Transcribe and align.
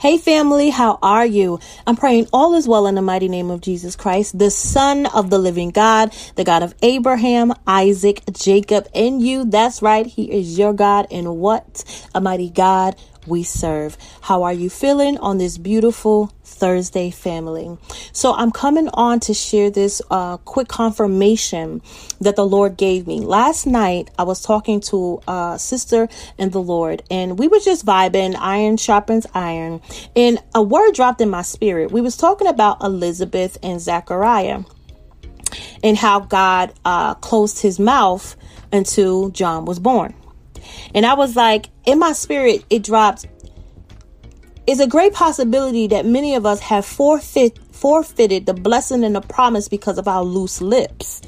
Hey 0.00 0.16
family, 0.16 0.70
how 0.70 0.98
are 1.02 1.26
you? 1.26 1.60
I'm 1.86 1.94
praying 1.94 2.28
all 2.32 2.54
is 2.54 2.66
well 2.66 2.86
in 2.86 2.94
the 2.94 3.02
mighty 3.02 3.28
name 3.28 3.50
of 3.50 3.60
Jesus 3.60 3.96
Christ, 3.96 4.38
the 4.38 4.50
Son 4.50 5.04
of 5.04 5.28
the 5.28 5.38
living 5.38 5.68
God, 5.68 6.16
the 6.36 6.42
God 6.42 6.62
of 6.62 6.74
Abraham, 6.80 7.52
Isaac, 7.66 8.22
Jacob, 8.32 8.88
and 8.94 9.20
you. 9.20 9.44
That's 9.44 9.82
right, 9.82 10.06
He 10.06 10.32
is 10.32 10.58
your 10.58 10.72
God, 10.72 11.06
and 11.10 11.36
what 11.36 11.84
a 12.14 12.20
mighty 12.22 12.48
God 12.48 12.96
we 13.26 13.42
serve. 13.42 13.96
How 14.20 14.42
are 14.42 14.52
you 14.52 14.70
feeling 14.70 15.18
on 15.18 15.38
this 15.38 15.58
beautiful 15.58 16.32
Thursday, 16.44 17.10
family? 17.10 17.76
So, 18.12 18.32
I'm 18.32 18.50
coming 18.50 18.88
on 18.94 19.20
to 19.20 19.34
share 19.34 19.70
this 19.70 20.02
uh, 20.10 20.38
quick 20.38 20.68
confirmation 20.68 21.82
that 22.20 22.36
the 22.36 22.46
Lord 22.46 22.76
gave 22.76 23.06
me. 23.06 23.20
Last 23.20 23.66
night, 23.66 24.10
I 24.18 24.24
was 24.24 24.42
talking 24.42 24.80
to 24.82 25.20
a 25.26 25.56
sister 25.58 26.08
in 26.38 26.50
the 26.50 26.62
Lord, 26.62 27.02
and 27.10 27.38
we 27.38 27.48
were 27.48 27.60
just 27.60 27.86
vibing. 27.86 28.36
Iron 28.38 28.76
sharpens 28.76 29.26
iron, 29.34 29.80
and 30.16 30.38
a 30.54 30.62
word 30.62 30.94
dropped 30.94 31.20
in 31.20 31.30
my 31.30 31.42
spirit. 31.42 31.90
We 31.90 32.00
was 32.00 32.16
talking 32.16 32.46
about 32.46 32.82
Elizabeth 32.82 33.58
and 33.62 33.80
Zachariah 33.80 34.64
and 35.82 35.96
how 35.96 36.20
God 36.20 36.72
uh, 36.84 37.14
closed 37.14 37.60
his 37.60 37.78
mouth 37.78 38.36
until 38.72 39.30
John 39.30 39.64
was 39.64 39.78
born. 39.78 40.14
And 40.94 41.06
I 41.06 41.14
was 41.14 41.36
like, 41.36 41.70
in 41.86 41.98
my 41.98 42.12
spirit, 42.12 42.64
it 42.70 42.82
dropped. 42.82 43.26
It's 44.66 44.80
a 44.80 44.86
great 44.86 45.12
possibility 45.12 45.88
that 45.88 46.06
many 46.06 46.34
of 46.34 46.46
us 46.46 46.60
have 46.60 46.84
forfeit, 46.84 47.58
forfeited 47.72 48.46
the 48.46 48.54
blessing 48.54 49.04
and 49.04 49.14
the 49.14 49.20
promise 49.20 49.68
because 49.68 49.98
of 49.98 50.06
our 50.06 50.22
loose 50.22 50.60
lips. 50.60 51.22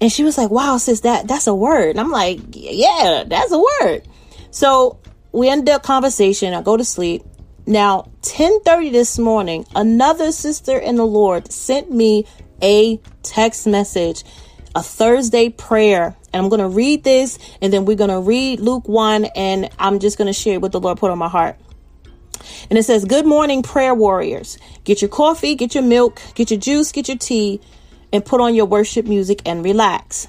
And 0.00 0.10
she 0.10 0.24
was 0.24 0.36
like, 0.36 0.50
wow, 0.50 0.78
sis, 0.78 1.00
that, 1.00 1.28
that's 1.28 1.46
a 1.46 1.54
word. 1.54 1.90
And 1.90 2.00
I'm 2.00 2.10
like, 2.10 2.40
yeah, 2.52 3.24
that's 3.26 3.52
a 3.52 3.58
word. 3.58 4.08
So 4.50 4.98
we 5.30 5.48
end 5.48 5.68
up 5.68 5.82
conversation. 5.82 6.54
I 6.54 6.62
go 6.62 6.76
to 6.76 6.84
sleep. 6.84 7.22
Now, 7.66 8.10
10:30 8.22 8.90
this 8.90 9.18
morning, 9.18 9.64
another 9.74 10.32
sister 10.32 10.76
in 10.76 10.96
the 10.96 11.06
Lord 11.06 11.52
sent 11.52 11.90
me 11.90 12.26
a 12.60 12.98
text 13.22 13.66
message, 13.66 14.24
a 14.74 14.82
Thursday 14.82 15.48
prayer 15.48 16.16
and 16.32 16.42
I'm 16.42 16.48
going 16.48 16.60
to 16.60 16.68
read 16.68 17.04
this 17.04 17.38
and 17.60 17.72
then 17.72 17.84
we're 17.84 17.96
going 17.96 18.10
to 18.10 18.20
read 18.20 18.60
Luke 18.60 18.88
1 18.88 19.26
and 19.36 19.70
I'm 19.78 19.98
just 19.98 20.18
going 20.18 20.26
to 20.26 20.32
share 20.32 20.60
what 20.60 20.72
the 20.72 20.80
Lord 20.80 20.98
put 20.98 21.10
on 21.10 21.18
my 21.18 21.28
heart. 21.28 21.56
And 22.70 22.78
it 22.78 22.84
says, 22.84 23.04
Good 23.04 23.26
morning, 23.26 23.62
prayer 23.62 23.94
warriors. 23.94 24.58
Get 24.84 25.02
your 25.02 25.08
coffee, 25.08 25.54
get 25.54 25.74
your 25.74 25.84
milk, 25.84 26.20
get 26.34 26.50
your 26.50 26.60
juice, 26.60 26.92
get 26.92 27.08
your 27.08 27.18
tea, 27.18 27.60
and 28.12 28.24
put 28.24 28.40
on 28.40 28.54
your 28.54 28.66
worship 28.66 29.06
music 29.06 29.42
and 29.46 29.64
relax. 29.64 30.28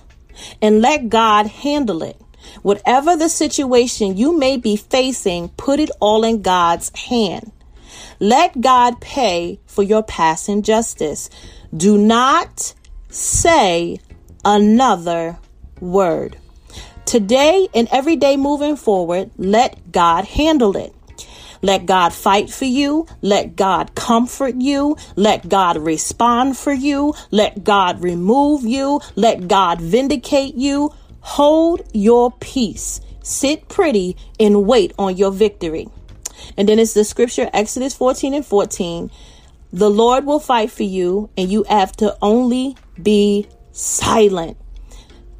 And 0.62 0.82
let 0.82 1.10
God 1.10 1.48
handle 1.48 2.04
it. 2.04 2.20
Whatever 2.62 3.16
the 3.16 3.30
situation 3.30 4.18
you 4.18 4.38
may 4.38 4.58
be 4.58 4.76
facing, 4.76 5.50
put 5.50 5.80
it 5.80 5.90
all 6.00 6.24
in 6.24 6.42
God's 6.42 6.92
hand. 6.98 7.52
Let 8.20 8.60
God 8.60 9.00
pay 9.02 9.60
for 9.66 9.84
your 9.84 10.04
past 10.04 10.50
injustice. 10.50 11.30
Do 11.76 11.98
not 11.98 12.74
say 13.10 14.00
another 14.44 15.38
word. 15.84 16.38
Today 17.06 17.68
and 17.76 17.88
every 17.92 18.16
day 18.16 18.38
moving 18.38 18.76
forward, 18.76 19.30
let 19.38 19.92
God 19.92 20.26
handle 20.26 20.76
it. 20.78 20.96
Let 21.62 21.86
God 21.86 22.14
fight 22.14 22.50
for 22.50 22.66
you. 22.66 23.08
Let 23.22 23.56
God 23.56 23.96
comfort 23.96 24.56
you. 24.56 24.98
Let 25.16 25.48
God 25.48 25.78
respond 25.78 26.58
for 26.58 26.74
you. 26.74 27.14
Let 27.32 27.64
God 27.64 28.02
remove 28.02 28.64
you. 28.64 29.00
Let 29.16 29.48
God 29.48 29.80
vindicate 29.80 30.56
you. 30.56 30.94
Hold 31.22 31.84
your 31.94 32.32
peace. 32.32 33.00
Sit 33.22 33.70
pretty 33.70 34.18
and 34.40 34.66
wait 34.66 34.94
on 35.00 35.16
your 35.16 35.32
victory. 35.32 35.88
And 36.58 36.68
then 36.68 36.80
it's 36.80 36.94
the 36.94 37.06
scripture, 37.06 37.50
Exodus 37.54 37.94
14 37.94 38.34
and 38.34 38.46
14. 38.46 39.10
The 39.72 39.90
Lord 39.90 40.26
will 40.26 40.42
fight 40.42 40.70
for 40.70 40.84
you, 40.84 41.30
and 41.38 41.50
you 41.50 41.64
have 41.64 41.94
to 41.94 42.18
only 42.22 42.76
be 43.02 43.48
silent 43.72 44.58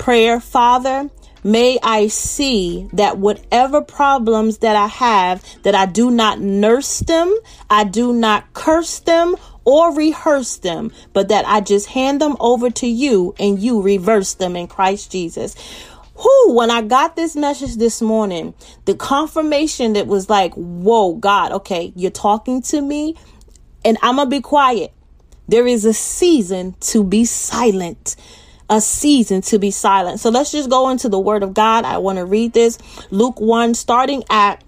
prayer, 0.04 0.38
Father, 0.42 1.10
may 1.46 1.80
I 1.82 2.08
see 2.08 2.90
that 2.92 3.20
whatever 3.20 3.82
problems 3.82 4.58
that 4.58 4.76
I 4.76 4.88
have, 4.88 5.42
that 5.64 5.76
I 5.76 5.86
do 5.86 6.12
not 6.12 6.42
nurse 6.42 7.00
them, 7.00 7.34
I 7.70 7.86
do 7.86 8.12
not 8.12 8.52
curse 8.52 9.00
them 9.00 9.38
or 9.64 9.96
rehearse 9.96 10.58
them, 10.58 10.92
but 11.14 11.30
that 11.30 11.48
I 11.48 11.62
just 11.62 11.88
hand 11.88 12.20
them 12.20 12.36
over 12.42 12.70
to 12.70 12.86
you 12.86 13.34
and 13.40 13.58
you 13.58 13.82
reverse 13.82 14.34
them 14.34 14.58
in 14.58 14.68
Christ 14.68 15.10
Jesus. 15.10 15.56
Who, 16.16 16.54
when 16.54 16.70
I 16.70 16.82
got 16.82 17.16
this 17.16 17.38
message 17.38 17.78
this 17.78 18.02
morning, 18.02 18.54
the 18.84 18.96
confirmation 18.96 19.94
that 19.94 20.08
was 20.08 20.30
like, 20.30 20.54
whoa, 20.56 21.16
God, 21.16 21.54
okay, 21.54 21.94
you're 21.96 22.12
talking 22.12 22.62
to 22.64 22.82
me 22.82 23.16
and 23.86 23.98
I'm 24.02 24.18
to 24.18 24.26
be 24.26 24.42
quiet. 24.42 24.92
There 25.48 25.66
is 25.66 25.86
a 25.86 25.94
season 25.94 26.76
to 26.82 27.06
be 27.06 27.24
silent 27.24 28.18
a 28.74 28.82
season 28.82 29.40
to 29.40 29.60
be 29.60 29.70
silent. 29.70 30.20
So 30.20 30.32
let's 30.32 30.52
just 30.52 30.68
go 30.68 30.90
into 30.90 31.08
the 31.08 31.20
word 31.20 31.44
of 31.44 31.54
God. 31.54 31.86
I 31.86 32.00
want 32.00 32.18
to 32.18 32.26
read 32.26 32.54
this. 32.54 32.80
Luke 33.12 33.40
1, 33.40 33.76
starting 33.76 34.24
at 34.32 34.64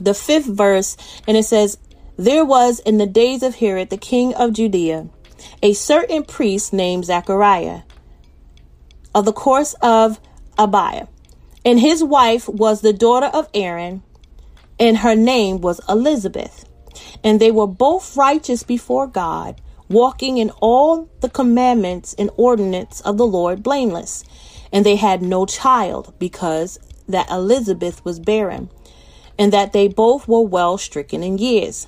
the 0.00 0.12
fifth 0.12 0.46
verse, 0.46 0.96
and 1.28 1.36
it 1.36 1.44
says, 1.44 1.78
There 2.16 2.44
was 2.44 2.80
in 2.80 2.98
the 2.98 3.06
days 3.06 3.44
of 3.44 3.54
Herod, 3.54 3.90
the 3.90 3.96
king 3.96 4.34
of 4.34 4.54
Judea, 4.54 5.08
a 5.62 5.72
certain 5.72 6.24
priest 6.24 6.72
named 6.72 7.04
Zachariah 7.04 7.82
of 9.14 9.24
the 9.24 9.32
course 9.32 9.76
of 9.82 10.18
Abiah. 10.58 11.06
And 11.64 11.78
his 11.78 12.02
wife 12.02 12.48
was 12.48 12.80
the 12.80 12.92
daughter 12.92 13.26
of 13.26 13.48
Aaron, 13.54 14.02
and 14.80 14.98
her 14.98 15.14
name 15.14 15.60
was 15.60 15.80
Elizabeth. 15.88 16.64
And 17.22 17.38
they 17.38 17.52
were 17.52 17.68
both 17.68 18.16
righteous 18.16 18.64
before 18.64 19.06
God 19.06 19.60
walking 19.88 20.38
in 20.38 20.50
all 20.60 21.08
the 21.20 21.28
commandments 21.28 22.14
and 22.18 22.30
ordinance 22.36 23.00
of 23.02 23.16
the 23.16 23.26
Lord 23.26 23.62
blameless. 23.62 24.24
And 24.72 24.84
they 24.84 24.96
had 24.96 25.22
no 25.22 25.46
child 25.46 26.14
because 26.18 26.78
that 27.08 27.30
Elizabeth 27.30 28.04
was 28.04 28.20
barren, 28.20 28.70
and 29.38 29.52
that 29.52 29.72
they 29.72 29.88
both 29.88 30.28
were 30.28 30.42
well 30.42 30.76
stricken 30.76 31.22
in 31.22 31.38
years. 31.38 31.86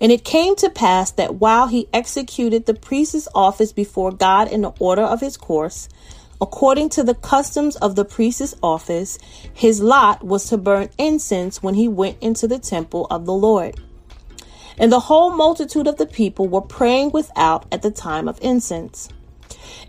And 0.00 0.12
it 0.12 0.24
came 0.24 0.56
to 0.56 0.68
pass 0.68 1.10
that 1.12 1.36
while 1.36 1.68
he 1.68 1.88
executed 1.92 2.66
the 2.66 2.74
priest's 2.74 3.28
office 3.34 3.72
before 3.72 4.12
God 4.12 4.48
in 4.48 4.62
the 4.62 4.72
order 4.78 5.02
of 5.02 5.20
his 5.20 5.36
course, 5.36 5.88
according 6.40 6.88
to 6.90 7.02
the 7.02 7.14
customs 7.14 7.76
of 7.76 7.96
the 7.96 8.04
priest's 8.04 8.54
office, 8.62 9.18
his 9.52 9.80
lot 9.80 10.24
was 10.24 10.46
to 10.46 10.58
burn 10.58 10.90
incense 10.98 11.62
when 11.62 11.74
he 11.74 11.88
went 11.88 12.18
into 12.20 12.46
the 12.46 12.58
temple 12.58 13.06
of 13.10 13.24
the 13.24 13.32
Lord. 13.32 13.80
And 14.78 14.92
the 14.92 15.00
whole 15.00 15.30
multitude 15.30 15.86
of 15.86 15.96
the 15.96 16.06
people 16.06 16.48
were 16.48 16.60
praying 16.60 17.10
without 17.12 17.66
at 17.72 17.82
the 17.82 17.90
time 17.90 18.28
of 18.28 18.38
incense. 18.42 19.08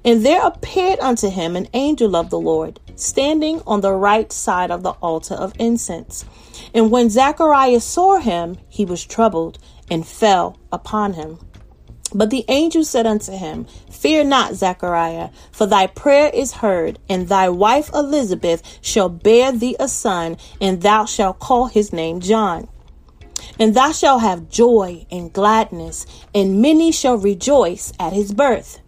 And 0.03 0.25
there 0.25 0.45
appeared 0.45 0.99
unto 0.99 1.29
him 1.29 1.55
an 1.55 1.67
angel 1.73 2.15
of 2.15 2.29
the 2.29 2.39
Lord, 2.39 2.79
standing 2.95 3.61
on 3.67 3.81
the 3.81 3.93
right 3.93 4.31
side 4.31 4.71
of 4.71 4.83
the 4.83 4.91
altar 4.91 5.35
of 5.35 5.53
incense. 5.59 6.25
And 6.73 6.89
when 6.91 7.09
Zacharias 7.09 7.83
saw 7.83 8.19
him, 8.19 8.57
he 8.67 8.85
was 8.85 9.05
troubled 9.05 9.59
and 9.89 10.07
fell 10.07 10.57
upon 10.71 11.13
him. 11.13 11.39
But 12.13 12.29
the 12.29 12.43
angel 12.49 12.83
said 12.83 13.07
unto 13.07 13.31
him, 13.31 13.65
Fear 13.89 14.25
not, 14.25 14.55
Zachariah, 14.55 15.29
for 15.51 15.65
thy 15.65 15.87
prayer 15.87 16.29
is 16.33 16.53
heard, 16.53 16.99
and 17.07 17.29
thy 17.29 17.47
wife 17.47 17.89
Elizabeth 17.93 18.79
shall 18.81 19.07
bear 19.07 19.51
thee 19.51 19.77
a 19.79 19.87
son, 19.87 20.37
and 20.59 20.81
thou 20.81 21.05
shalt 21.05 21.39
call 21.39 21.67
his 21.67 21.93
name 21.93 22.19
John. 22.19 22.67
And 23.59 23.73
thou 23.73 23.91
shalt 23.91 24.21
have 24.21 24.49
joy 24.49 25.05
and 25.11 25.31
gladness, 25.31 26.05
and 26.33 26.61
many 26.61 26.91
shall 26.91 27.17
rejoice 27.17 27.93
at 27.99 28.13
his 28.13 28.33
birth. 28.33 28.79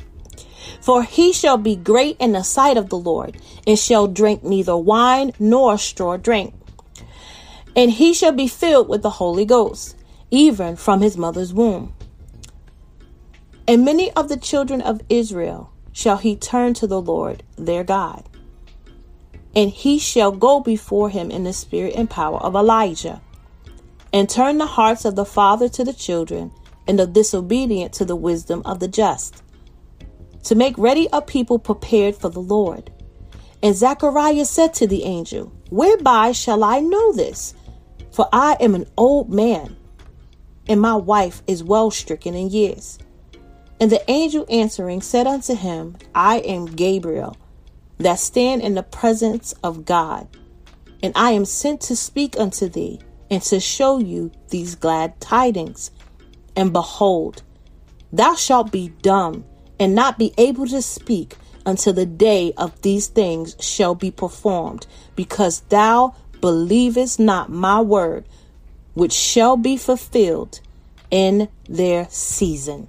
For 0.82 1.04
he 1.04 1.32
shall 1.34 1.58
be 1.58 1.76
great 1.76 2.18
in 2.20 2.34
the 2.34 2.44
sight 2.44 2.78
of 2.78 2.90
the 2.90 2.98
Lord, 2.98 3.38
and 3.66 3.78
shall 3.78 4.08
drink 4.08 4.44
neither 4.44 4.76
wine 4.76 5.34
nor 5.40 5.78
straw 5.78 6.18
drink. 6.18 6.54
And 7.76 7.92
he 7.92 8.14
shall 8.14 8.32
be 8.32 8.48
filled 8.48 8.90
with 8.90 9.02
the 9.02 9.10
Holy 9.12 9.46
Ghost, 9.46 9.96
even 10.30 10.76
from 10.76 11.02
his 11.02 11.18
mother's 11.18 11.54
womb. 11.54 11.94
And 13.68 13.86
many 13.86 14.12
of 14.12 14.30
the 14.30 14.38
children 14.38 14.82
of 14.82 15.02
Israel 15.10 15.72
shall 15.94 16.18
he 16.18 16.36
turn 16.36 16.74
to 16.76 16.88
the 16.88 17.02
Lord 17.02 17.44
their 17.56 17.84
God. 17.84 18.28
And 19.56 19.70
he 19.70 20.00
shall 20.00 20.32
go 20.32 20.60
before 20.60 21.10
him 21.10 21.32
in 21.32 21.44
the 21.44 21.54
spirit 21.54 21.94
and 21.96 22.10
power 22.10 22.40
of 22.40 22.56
Elijah 22.56 23.22
and 24.14 24.30
turn 24.30 24.60
the 24.60 24.68
hearts 24.68 25.06
of 25.06 25.16
the 25.16 25.26
father 25.26 25.68
to 25.68 25.84
the 25.84 25.92
children, 25.92 26.52
and 26.88 27.00
the 27.00 27.08
disobedient 27.08 27.92
to 27.94 28.06
the 28.06 28.16
wisdom 28.16 28.62
of 28.64 28.80
the 28.80 28.88
just, 28.88 29.42
to 30.44 30.54
make 30.54 30.78
ready 30.78 31.08
a 31.12 31.22
people 31.22 31.58
prepared 31.58 32.16
for 32.16 32.30
the 32.30 32.42
Lord. 32.42 32.92
And 33.64 33.76
Zacharias 33.76 34.50
said 34.50 34.74
to 34.76 34.88
the 34.88 35.04
angel, 35.04 35.52
Whereby 35.70 36.34
shall 36.34 36.64
I 36.64 36.80
know 36.80 37.14
this? 37.14 37.56
For 38.12 38.28
I 38.32 38.58
am 38.60 38.76
an 38.76 38.86
old 38.98 39.34
man, 39.34 39.76
and 40.68 40.80
my 40.80 40.96
wife 40.96 41.42
is 41.48 41.64
well 41.64 41.90
stricken 41.90 42.36
in 42.36 42.50
years. 42.50 43.00
And 43.80 43.92
the 43.92 44.04
angel 44.12 44.46
answering 44.50 45.02
said 45.02 45.26
unto 45.26 45.56
him, 45.56 45.96
I 46.14 46.40
am 46.40 46.66
Gabriel, 46.66 47.36
that 47.98 48.20
stand 48.20 48.62
in 48.62 48.76
the 48.76 48.84
presence 48.84 49.54
of 49.64 49.86
God, 49.86 50.28
and 51.02 51.14
I 51.16 51.32
am 51.32 51.46
sent 51.46 51.82
to 51.82 51.96
speak 51.96 52.38
unto 52.38 52.68
thee 52.68 53.00
and 53.30 53.42
to 53.44 53.60
show 53.60 53.98
you 54.00 54.32
these 54.50 54.76
glad 54.76 55.20
tidings. 55.20 55.92
And 56.56 56.72
behold, 56.72 57.44
thou 58.12 58.36
shalt 58.36 58.72
be 58.72 58.90
dumb 59.02 59.46
and 59.80 59.96
not 59.96 60.20
be 60.20 60.34
able 60.38 60.68
to 60.68 60.82
speak 60.82 61.36
until 61.66 61.94
the 61.94 62.06
day 62.06 62.54
of 62.58 62.82
these 62.82 63.08
things 63.08 63.56
shall 63.60 63.96
be 63.96 64.12
performed, 64.12 64.86
because 65.16 65.62
thou 65.70 66.14
believest 66.42 67.20
not 67.20 67.50
my 67.50 67.80
word, 67.80 68.28
which 68.94 69.14
shall 69.14 69.56
be 69.58 69.78
fulfilled 69.78 70.60
in 71.10 71.48
their 71.70 72.08
season. 72.10 72.88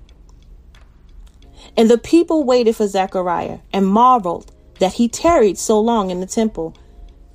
And 1.76 1.88
the 1.88 1.98
people 1.98 2.44
waited 2.44 2.76
for 2.76 2.86
Zechariah 2.86 3.58
and 3.72 3.86
marveled 3.86 4.52
that 4.80 4.94
he 4.94 5.08
tarried 5.08 5.56
so 5.56 5.80
long 5.80 6.10
in 6.10 6.20
the 6.20 6.26
temple. 6.26 6.76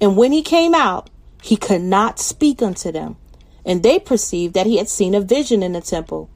And 0.02 0.18
when 0.18 0.32
he 0.32 0.42
came 0.42 0.76
out, 0.76 1.10
he 1.42 1.56
could 1.56 1.82
not 1.82 2.20
speak 2.20 2.62
unto 2.62 2.92
them. 2.92 3.18
And 3.66 3.84
they 3.84 4.00
perceived 4.00 4.54
that 4.54 4.66
he 4.66 4.78
had 4.78 4.90
seen 4.90 5.14
a 5.14 5.22
vision 5.22 5.62
in 5.64 5.74
the 5.74 5.82
temple. 5.82 6.30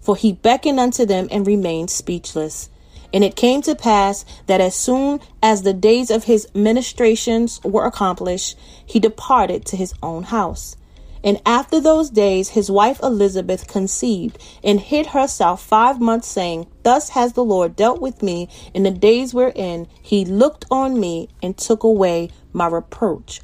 For 0.00 0.16
he 0.16 0.32
beckoned 0.32 0.80
unto 0.80 1.04
them 1.04 1.28
and 1.30 1.46
remained 1.46 1.90
speechless. 1.90 2.70
And 3.12 3.24
it 3.24 3.36
came 3.36 3.62
to 3.62 3.74
pass 3.74 4.24
that 4.46 4.60
as 4.60 4.74
soon 4.74 5.20
as 5.42 5.62
the 5.62 5.72
days 5.72 6.10
of 6.10 6.24
his 6.24 6.46
ministrations 6.54 7.60
were 7.64 7.86
accomplished, 7.86 8.58
he 8.84 9.00
departed 9.00 9.64
to 9.66 9.76
his 9.76 9.94
own 10.02 10.24
house. 10.24 10.76
And 11.24 11.40
after 11.44 11.80
those 11.80 12.10
days, 12.10 12.50
his 12.50 12.70
wife 12.70 13.00
Elizabeth 13.02 13.66
conceived 13.66 14.38
and 14.62 14.78
hid 14.80 15.06
herself 15.06 15.62
five 15.62 16.00
months, 16.00 16.28
saying, 16.28 16.66
Thus 16.84 17.10
has 17.10 17.32
the 17.32 17.44
Lord 17.44 17.74
dealt 17.74 18.00
with 18.00 18.22
me 18.22 18.48
in 18.72 18.84
the 18.84 18.90
days 18.90 19.34
wherein 19.34 19.88
he 20.00 20.24
looked 20.24 20.64
on 20.70 21.00
me 21.00 21.28
and 21.42 21.56
took 21.56 21.82
away 21.82 22.30
my 22.58 22.66
reproach 22.66 23.40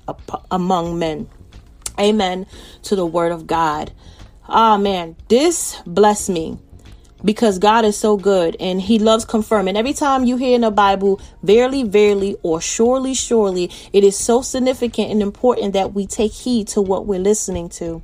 among 0.50 0.98
men. 0.98 1.28
Amen 1.98 2.46
to 2.82 2.96
the 2.96 3.06
word 3.06 3.32
of 3.32 3.46
God. 3.46 3.92
Ah, 4.48 4.76
man, 4.76 5.16
this 5.28 5.80
blessed 5.86 6.28
me 6.28 6.58
because 7.24 7.58
God 7.58 7.84
is 7.84 7.96
so 7.96 8.16
good 8.16 8.56
and 8.60 8.80
he 8.80 8.98
loves 8.98 9.24
confirming. 9.24 9.76
Every 9.76 9.94
time 9.94 10.24
you 10.24 10.36
hear 10.36 10.54
in 10.54 10.60
the 10.60 10.70
Bible, 10.70 11.20
verily, 11.42 11.82
verily, 11.82 12.36
or 12.42 12.60
surely, 12.60 13.14
surely, 13.14 13.70
it 13.92 14.04
is 14.04 14.16
so 14.16 14.42
significant 14.42 15.10
and 15.10 15.22
important 15.22 15.72
that 15.72 15.94
we 15.94 16.06
take 16.06 16.32
heed 16.32 16.68
to 16.68 16.82
what 16.82 17.06
we're 17.06 17.20
listening 17.20 17.70
to. 17.70 18.02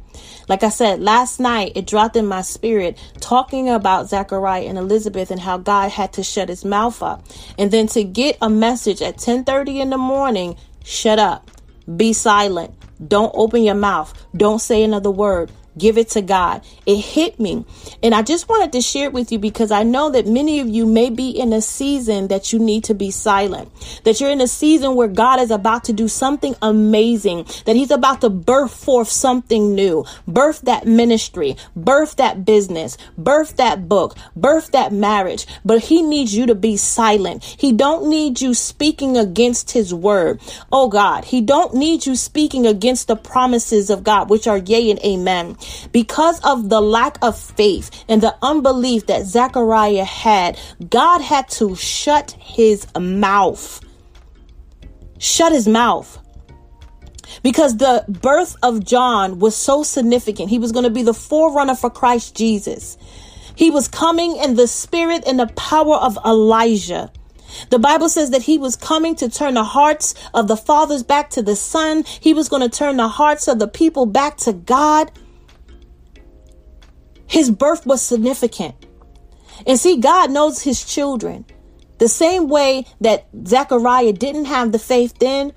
Like 0.49 0.63
I 0.63 0.71
said, 0.71 1.01
last 1.01 1.39
night 1.39 1.73
it 1.75 1.87
dropped 1.87 2.17
in 2.17 2.27
my 2.27 2.43
spirit 2.43 2.99
talking 3.21 3.69
about 3.69 4.09
Zechariah 4.09 4.65
and 4.65 4.79
Elizabeth 4.79 5.31
and 5.31 5.41
how 5.41 5.59
God 5.59 5.91
had 5.91 6.15
to 6.15 6.23
shut 6.23 6.49
his 6.49 6.65
mouth 6.65 7.03
up. 7.03 7.25
And 7.59 7.71
then 7.71 7.87
to 7.89 8.03
get 8.03 8.39
a 8.41 8.49
message 8.49 9.03
at 9.03 9.15
1030 9.15 9.81
in 9.81 9.91
the 9.91 9.99
morning, 9.99 10.57
shut 10.85 11.19
up, 11.19 11.51
be 11.97 12.13
silent, 12.13 12.75
don't 13.07 13.33
open 13.35 13.63
your 13.63 13.75
mouth, 13.75 14.13
don't 14.37 14.61
say 14.61 14.83
another 14.83 15.11
word 15.11 15.51
give 15.77 15.99
it 15.99 16.11
to 16.11 16.23
God. 16.23 16.63
It 16.87 16.99
hit 16.99 17.39
me. 17.39 17.65
And 18.03 18.15
I 18.15 18.23
just 18.23 18.49
wanted 18.49 18.73
to 18.73 18.81
share 18.81 19.07
it 19.07 19.13
with 19.13 19.33
you 19.33 19.39
because 19.39 19.71
I 19.71 19.83
know 19.83 20.11
that 20.11 20.27
many 20.27 20.61
of 20.61 20.69
you 20.69 20.87
may 20.87 21.11
be 21.11 21.31
in 21.31 21.53
a 21.53 21.61
season 21.61 22.29
that 22.29 22.53
you 22.53 22.59
need 22.59 22.85
to 22.85 22.95
be 22.95 23.11
silent, 23.11 23.71
that 24.05 24.21
you're 24.21 24.31
in 24.31 24.41
a 24.41 24.49
season 24.49 24.95
where 24.95 25.09
God 25.09 25.41
is 25.41 25.51
about 25.51 25.85
to 25.85 25.93
do 25.93 26.09
something 26.09 26.55
amazing, 26.63 27.47
that 27.67 27.77
He's 27.77 27.91
about 27.91 28.21
to 28.23 28.31
birth 28.31 28.73
forth 28.75 29.09
something 29.09 29.75
new, 29.75 30.05
birth 30.27 30.63
that 30.63 30.87
ministry, 30.87 31.57
birth 31.77 32.17
that 32.17 32.45
business, 32.45 32.97
birth 33.17 33.57
that 33.57 33.89
book, 33.89 34.17
birth 34.37 34.73
that 34.73 34.93
marriage. 34.93 35.47
But 35.65 35.85
He 35.85 36.03
needs 36.03 36.35
you 36.35 36.47
to 36.47 36.55
be 36.55 36.77
silent. 36.77 37.45
He 37.45 37.73
don't 37.73 38.09
need 38.09 38.41
you 38.41 38.55
speaking 38.55 39.17
against 39.17 39.73
His 39.73 39.95
word. 39.95 40.41
Oh 40.73 40.89
God, 40.89 41.25
He 41.25 41.41
don't 41.41 41.75
need 41.75 42.07
you 42.07 42.17
speaking 42.17 42.67
against 42.67 43.09
the 43.09 43.17
promises 43.17 43.91
of 43.91 44.05
God, 44.05 44.31
which 44.31 44.47
are 44.47 44.59
yea 44.59 44.91
and 44.91 45.01
amen. 45.05 45.57
Because 45.93 46.41
of 46.41 46.69
the 46.69 46.81
lack 46.81 47.19
of 47.23 47.39
faith 47.39 48.05
and 48.09 48.23
the 48.23 48.37
unbelief 48.43 49.07
that 49.07 49.27
Zechariah 49.27 50.05
had, 50.05 50.59
God 50.89 51.21
had 51.21 51.49
to 51.51 51.75
shut 51.77 52.33
his 52.39 52.87
mouth. 52.99 53.85
Shut 55.19 55.53
his 55.53 55.69
mouth 55.69 56.19
because 57.43 57.77
the 57.77 58.05
birth 58.09 58.57
of 58.63 58.85
John 58.85 59.39
was 59.39 59.57
so 59.57 59.83
significant. 59.83 60.51
He 60.51 60.59
was 60.59 60.73
going 60.73 60.85
to 60.85 60.91
be 60.91 61.03
the 61.03 61.15
forerunner 61.15 61.75
for 61.75 61.91
Christ 61.91 62.37
Jesus. 62.37 62.99
He 63.55 63.71
was 63.71 63.89
coming 63.89 64.37
in 64.37 64.57
the 64.57 64.67
spirit 64.67 65.25
and 65.27 65.39
the 65.39 65.47
power 65.49 65.97
of 65.97 66.19
Elijah. 66.25 67.13
The 67.71 67.79
Bible 67.79 68.09
says 68.09 68.31
that 68.31 68.43
he 68.43 68.59
was 68.59 68.77
coming 68.77 69.17
to 69.17 69.29
turn 69.29 69.55
the 69.55 69.65
hearts 69.65 70.15
of 70.35 70.49
the 70.49 70.57
fathers 70.57 71.03
back 71.03 71.31
to 71.31 71.43
the 71.43 71.57
son. 71.57 72.05
He 72.05 72.33
was 72.33 72.49
going 72.49 72.63
to 72.63 72.69
turn 72.69 72.97
the 72.97 73.09
hearts 73.09 73.49
of 73.49 73.59
the 73.59 73.69
people 73.69 74.07
back 74.07 74.37
to 74.39 74.53
God. 74.53 75.11
His 77.31 77.49
birth 77.49 77.87
was 77.87 78.03
significant. 78.03 78.75
And 79.65 79.79
see, 79.79 79.99
God 79.99 80.33
knows 80.33 80.63
his 80.63 80.85
children. 80.85 81.45
The 81.99 82.09
same 82.09 82.49
way 82.49 82.87
that 83.01 83.29
Zechariah 83.47 84.15
didn't 84.15 84.47
have 84.47 84.73
the 84.73 84.81
faith 84.81 85.15
then, 85.21 85.53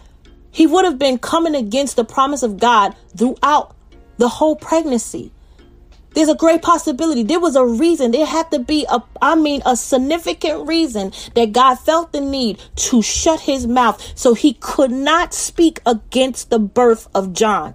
he 0.51 0.67
would 0.67 0.85
have 0.85 0.99
been 0.99 1.17
coming 1.17 1.55
against 1.55 1.95
the 1.95 2.05
promise 2.05 2.43
of 2.43 2.59
God 2.59 2.95
throughout 3.17 3.75
the 4.17 4.29
whole 4.29 4.55
pregnancy. 4.55 5.33
There's 6.13 6.29
a 6.29 6.35
great 6.35 6.61
possibility. 6.61 7.23
There 7.23 7.39
was 7.39 7.55
a 7.55 7.65
reason. 7.65 8.11
There 8.11 8.27
had 8.27 8.51
to 8.51 8.59
be 8.59 8.85
a, 8.87 9.01
I 9.19 9.33
mean, 9.33 9.63
a 9.65 9.75
significant 9.75 10.67
reason 10.67 11.11
that 11.33 11.53
God 11.53 11.79
felt 11.79 12.11
the 12.11 12.21
need 12.21 12.61
to 12.75 13.01
shut 13.01 13.39
his 13.39 13.65
mouth 13.65 13.99
so 14.15 14.35
he 14.35 14.53
could 14.53 14.91
not 14.91 15.33
speak 15.33 15.81
against 15.87 16.51
the 16.51 16.59
birth 16.59 17.07
of 17.15 17.33
John. 17.33 17.73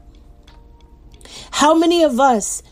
How 1.50 1.74
many 1.74 2.04
of 2.04 2.20
us 2.20 2.62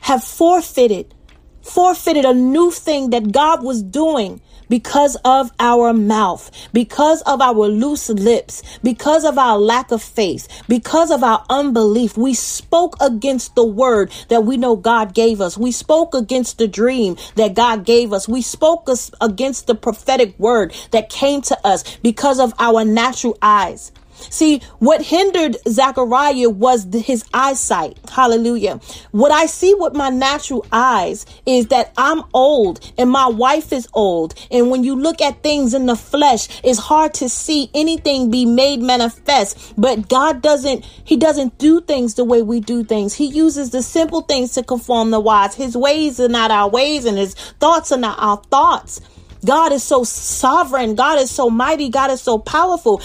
have 0.00 0.24
forfeited, 0.24 1.14
forfeited 1.62 2.24
a 2.24 2.34
new 2.34 2.70
thing 2.70 3.10
that 3.10 3.32
God 3.32 3.62
was 3.62 3.82
doing 3.82 4.40
because 4.70 5.16
of 5.24 5.50
our 5.58 5.92
mouth, 5.92 6.50
because 6.72 7.20
of 7.22 7.42
our 7.42 7.66
loose 7.66 8.08
lips, 8.08 8.62
because 8.82 9.24
of 9.24 9.36
our 9.36 9.58
lack 9.58 9.90
of 9.90 10.00
faith, 10.00 10.62
because 10.68 11.10
of 11.10 11.22
our 11.22 11.44
unbelief. 11.50 12.16
We 12.16 12.32
spoke 12.32 12.96
against 13.00 13.56
the 13.56 13.64
word 13.64 14.12
that 14.28 14.44
we 14.44 14.56
know 14.56 14.76
God 14.76 15.12
gave 15.12 15.40
us. 15.40 15.58
We 15.58 15.72
spoke 15.72 16.14
against 16.14 16.58
the 16.58 16.68
dream 16.68 17.16
that 17.34 17.54
God 17.54 17.84
gave 17.84 18.12
us. 18.12 18.28
We 18.28 18.40
spoke 18.40 18.88
against 19.20 19.66
the 19.66 19.74
prophetic 19.74 20.38
word 20.38 20.72
that 20.92 21.10
came 21.10 21.42
to 21.42 21.66
us 21.66 21.98
because 21.98 22.38
of 22.38 22.54
our 22.58 22.84
natural 22.84 23.36
eyes. 23.42 23.92
See, 24.30 24.60
what 24.78 25.02
hindered 25.02 25.56
Zechariah 25.68 26.50
was 26.50 26.86
his 26.92 27.24
eyesight. 27.32 27.98
Hallelujah. 28.10 28.80
What 29.12 29.32
I 29.32 29.46
see 29.46 29.74
with 29.74 29.94
my 29.94 30.10
natural 30.10 30.66
eyes 30.72 31.26
is 31.46 31.68
that 31.68 31.92
I'm 31.96 32.22
old 32.34 32.80
and 32.98 33.10
my 33.10 33.28
wife 33.28 33.72
is 33.72 33.88
old. 33.92 34.34
And 34.50 34.70
when 34.70 34.84
you 34.84 34.96
look 34.96 35.20
at 35.20 35.42
things 35.42 35.74
in 35.74 35.86
the 35.86 35.96
flesh, 35.96 36.48
it's 36.62 36.78
hard 36.78 37.14
to 37.14 37.28
see 37.28 37.70
anything 37.74 38.30
be 38.30 38.44
made 38.44 38.80
manifest. 38.80 39.74
But 39.78 40.08
God 40.08 40.42
doesn't, 40.42 40.84
He 40.84 41.16
doesn't 41.16 41.58
do 41.58 41.80
things 41.80 42.14
the 42.14 42.24
way 42.24 42.42
we 42.42 42.60
do 42.60 42.84
things. 42.84 43.14
He 43.14 43.26
uses 43.26 43.70
the 43.70 43.82
simple 43.82 44.22
things 44.22 44.52
to 44.52 44.62
conform 44.62 45.10
the 45.10 45.20
wise. 45.20 45.54
His 45.54 45.76
ways 45.76 46.20
are 46.20 46.28
not 46.28 46.50
our 46.50 46.68
ways 46.68 47.04
and 47.04 47.16
His 47.18 47.34
thoughts 47.34 47.92
are 47.92 47.98
not 47.98 48.18
our 48.18 48.38
thoughts. 48.50 49.00
God 49.44 49.72
is 49.72 49.82
so 49.82 50.04
sovereign. 50.04 50.94
God 50.94 51.18
is 51.18 51.30
so 51.30 51.48
mighty. 51.48 51.88
God 51.88 52.10
is 52.10 52.20
so 52.20 52.38
powerful. 52.38 53.00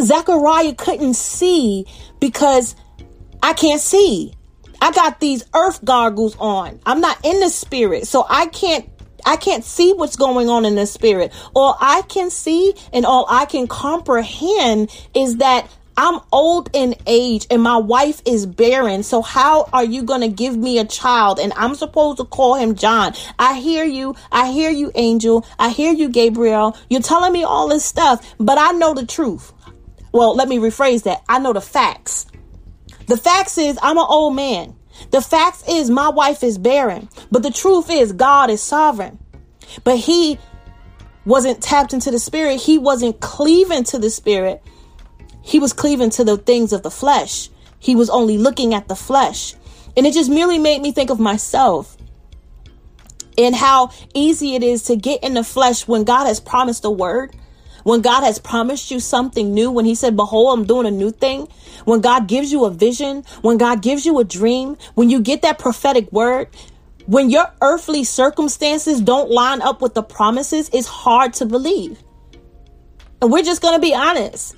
Zechariah 0.00 0.74
couldn't 0.74 1.14
see 1.14 1.86
because 2.20 2.76
I 3.42 3.52
can't 3.52 3.80
see. 3.80 4.34
I 4.80 4.92
got 4.92 5.20
these 5.20 5.44
earth 5.54 5.84
goggles 5.84 6.36
on. 6.38 6.80
I'm 6.84 7.00
not 7.00 7.18
in 7.24 7.40
the 7.40 7.48
spirit. 7.48 8.06
So 8.06 8.26
I 8.28 8.46
can't 8.46 8.88
I 9.24 9.36
can't 9.36 9.64
see 9.64 9.92
what's 9.92 10.16
going 10.16 10.48
on 10.48 10.64
in 10.64 10.76
the 10.76 10.86
spirit. 10.86 11.32
All 11.54 11.76
I 11.80 12.02
can 12.02 12.30
see 12.30 12.74
and 12.92 13.04
all 13.04 13.26
I 13.28 13.46
can 13.46 13.66
comprehend 13.66 14.90
is 15.14 15.38
that 15.38 15.68
I'm 15.98 16.20
old 16.30 16.68
in 16.74 16.94
age 17.06 17.46
and 17.50 17.62
my 17.62 17.78
wife 17.78 18.20
is 18.26 18.44
barren. 18.44 19.02
So 19.02 19.22
how 19.22 19.68
are 19.72 19.84
you 19.84 20.02
going 20.02 20.20
to 20.20 20.28
give 20.28 20.54
me 20.54 20.78
a 20.78 20.84
child? 20.84 21.40
And 21.40 21.54
I'm 21.56 21.74
supposed 21.74 22.18
to 22.18 22.24
call 22.24 22.54
him 22.54 22.74
John. 22.74 23.14
I 23.38 23.58
hear 23.58 23.84
you. 23.84 24.14
I 24.30 24.52
hear 24.52 24.70
you, 24.70 24.92
angel. 24.94 25.46
I 25.58 25.70
hear 25.70 25.92
you, 25.92 26.10
Gabriel. 26.10 26.76
You're 26.90 27.00
telling 27.00 27.32
me 27.32 27.44
all 27.44 27.68
this 27.68 27.84
stuff, 27.84 28.34
but 28.38 28.58
I 28.58 28.72
know 28.72 28.92
the 28.92 29.06
truth. 29.06 29.54
Well, 30.16 30.34
let 30.34 30.48
me 30.48 30.56
rephrase 30.56 31.02
that. 31.02 31.22
I 31.28 31.38
know 31.40 31.52
the 31.52 31.60
facts. 31.60 32.24
The 33.06 33.18
facts 33.18 33.58
is 33.58 33.78
I'm 33.82 33.98
an 33.98 34.06
old 34.08 34.34
man. 34.34 34.74
The 35.10 35.20
facts 35.20 35.62
is 35.68 35.90
my 35.90 36.08
wife 36.08 36.42
is 36.42 36.56
barren. 36.56 37.10
But 37.30 37.42
the 37.42 37.50
truth 37.50 37.90
is 37.90 38.12
God 38.12 38.48
is 38.48 38.62
sovereign. 38.62 39.18
But 39.84 39.98
he 39.98 40.38
wasn't 41.26 41.62
tapped 41.62 41.92
into 41.92 42.10
the 42.10 42.18
spirit. 42.18 42.62
He 42.62 42.78
wasn't 42.78 43.20
cleaving 43.20 43.84
to 43.84 43.98
the 43.98 44.08
spirit. 44.08 44.62
He 45.42 45.58
was 45.58 45.74
cleaving 45.74 46.08
to 46.10 46.24
the 46.24 46.38
things 46.38 46.72
of 46.72 46.82
the 46.82 46.90
flesh. 46.90 47.50
He 47.78 47.94
was 47.94 48.08
only 48.08 48.38
looking 48.38 48.72
at 48.72 48.88
the 48.88 48.96
flesh. 48.96 49.54
And 49.98 50.06
it 50.06 50.14
just 50.14 50.30
merely 50.30 50.58
made 50.58 50.80
me 50.80 50.92
think 50.92 51.10
of 51.10 51.20
myself 51.20 51.94
and 53.36 53.54
how 53.54 53.90
easy 54.14 54.54
it 54.54 54.62
is 54.62 54.84
to 54.84 54.96
get 54.96 55.22
in 55.22 55.34
the 55.34 55.44
flesh 55.44 55.86
when 55.86 56.04
God 56.04 56.24
has 56.24 56.40
promised 56.40 56.86
a 56.86 56.90
word 56.90 57.36
when 57.86 58.00
God 58.00 58.24
has 58.24 58.40
promised 58.40 58.90
you 58.90 58.98
something 58.98 59.54
new, 59.54 59.70
when 59.70 59.84
He 59.84 59.94
said, 59.94 60.16
Behold, 60.16 60.58
I'm 60.58 60.66
doing 60.66 60.88
a 60.88 60.90
new 60.90 61.12
thing, 61.12 61.46
when 61.84 62.00
God 62.00 62.26
gives 62.26 62.50
you 62.50 62.64
a 62.64 62.70
vision, 62.70 63.22
when 63.42 63.58
God 63.58 63.80
gives 63.80 64.04
you 64.04 64.18
a 64.18 64.24
dream, 64.24 64.76
when 64.94 65.08
you 65.08 65.20
get 65.20 65.42
that 65.42 65.60
prophetic 65.60 66.10
word, 66.10 66.48
when 67.06 67.30
your 67.30 67.46
earthly 67.62 68.02
circumstances 68.02 69.00
don't 69.00 69.30
line 69.30 69.62
up 69.62 69.80
with 69.80 69.94
the 69.94 70.02
promises, 70.02 70.68
it's 70.72 70.88
hard 70.88 71.32
to 71.34 71.46
believe. 71.46 72.02
And 73.22 73.30
we're 73.30 73.44
just 73.44 73.62
going 73.62 73.74
to 73.74 73.80
be 73.80 73.94
honest. 73.94 74.56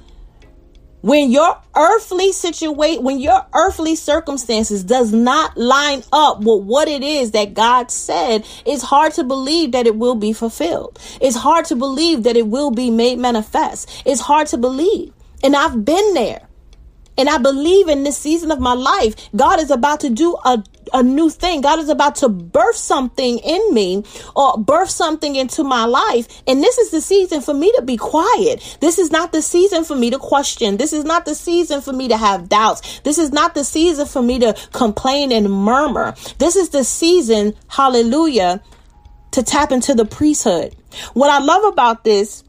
When 1.00 1.30
your 1.30 1.56
earthly 1.76 2.32
situation, 2.32 3.04
when 3.04 3.20
your 3.20 3.46
earthly 3.54 3.94
circumstances 3.94 4.82
does 4.82 5.12
not 5.12 5.56
line 5.56 6.02
up 6.12 6.38
with 6.40 6.64
what 6.64 6.88
it 6.88 7.04
is 7.04 7.30
that 7.30 7.54
God 7.54 7.92
said, 7.92 8.44
it's 8.66 8.82
hard 8.82 9.12
to 9.14 9.22
believe 9.22 9.72
that 9.72 9.86
it 9.86 9.94
will 9.94 10.16
be 10.16 10.32
fulfilled. 10.32 10.98
It's 11.20 11.36
hard 11.36 11.66
to 11.66 11.76
believe 11.76 12.24
that 12.24 12.36
it 12.36 12.48
will 12.48 12.72
be 12.72 12.90
made 12.90 13.20
manifest. 13.20 14.02
It's 14.04 14.20
hard 14.20 14.48
to 14.48 14.58
believe. 14.58 15.12
And 15.44 15.54
I've 15.54 15.84
been 15.84 16.14
there. 16.14 16.47
And 17.18 17.28
I 17.28 17.38
believe 17.38 17.88
in 17.88 18.04
this 18.04 18.16
season 18.16 18.50
of 18.52 18.60
my 18.60 18.74
life, 18.74 19.28
God 19.34 19.60
is 19.60 19.70
about 19.70 20.00
to 20.00 20.10
do 20.10 20.36
a, 20.44 20.62
a 20.94 21.02
new 21.02 21.28
thing. 21.28 21.60
God 21.60 21.80
is 21.80 21.88
about 21.88 22.14
to 22.16 22.28
birth 22.28 22.76
something 22.76 23.38
in 23.40 23.74
me 23.74 24.04
or 24.36 24.56
birth 24.56 24.88
something 24.88 25.34
into 25.34 25.64
my 25.64 25.84
life. 25.84 26.42
And 26.46 26.62
this 26.62 26.78
is 26.78 26.90
the 26.90 27.00
season 27.00 27.40
for 27.40 27.52
me 27.52 27.72
to 27.76 27.82
be 27.82 27.96
quiet. 27.96 28.78
This 28.80 28.98
is 28.98 29.10
not 29.10 29.32
the 29.32 29.42
season 29.42 29.84
for 29.84 29.96
me 29.96 30.10
to 30.10 30.18
question. 30.18 30.76
This 30.76 30.92
is 30.92 31.04
not 31.04 31.24
the 31.24 31.34
season 31.34 31.80
for 31.80 31.92
me 31.92 32.08
to 32.08 32.16
have 32.16 32.48
doubts. 32.48 33.00
This 33.00 33.18
is 33.18 33.32
not 33.32 33.54
the 33.54 33.64
season 33.64 34.06
for 34.06 34.22
me 34.22 34.38
to 34.38 34.54
complain 34.72 35.32
and 35.32 35.50
murmur. 35.50 36.14
This 36.38 36.54
is 36.54 36.68
the 36.70 36.84
season, 36.84 37.54
hallelujah, 37.66 38.62
to 39.32 39.42
tap 39.42 39.72
into 39.72 39.94
the 39.94 40.04
priesthood. 40.04 40.74
What 41.14 41.30
I 41.30 41.40
love 41.40 41.64
about 41.64 42.04
this 42.04 42.44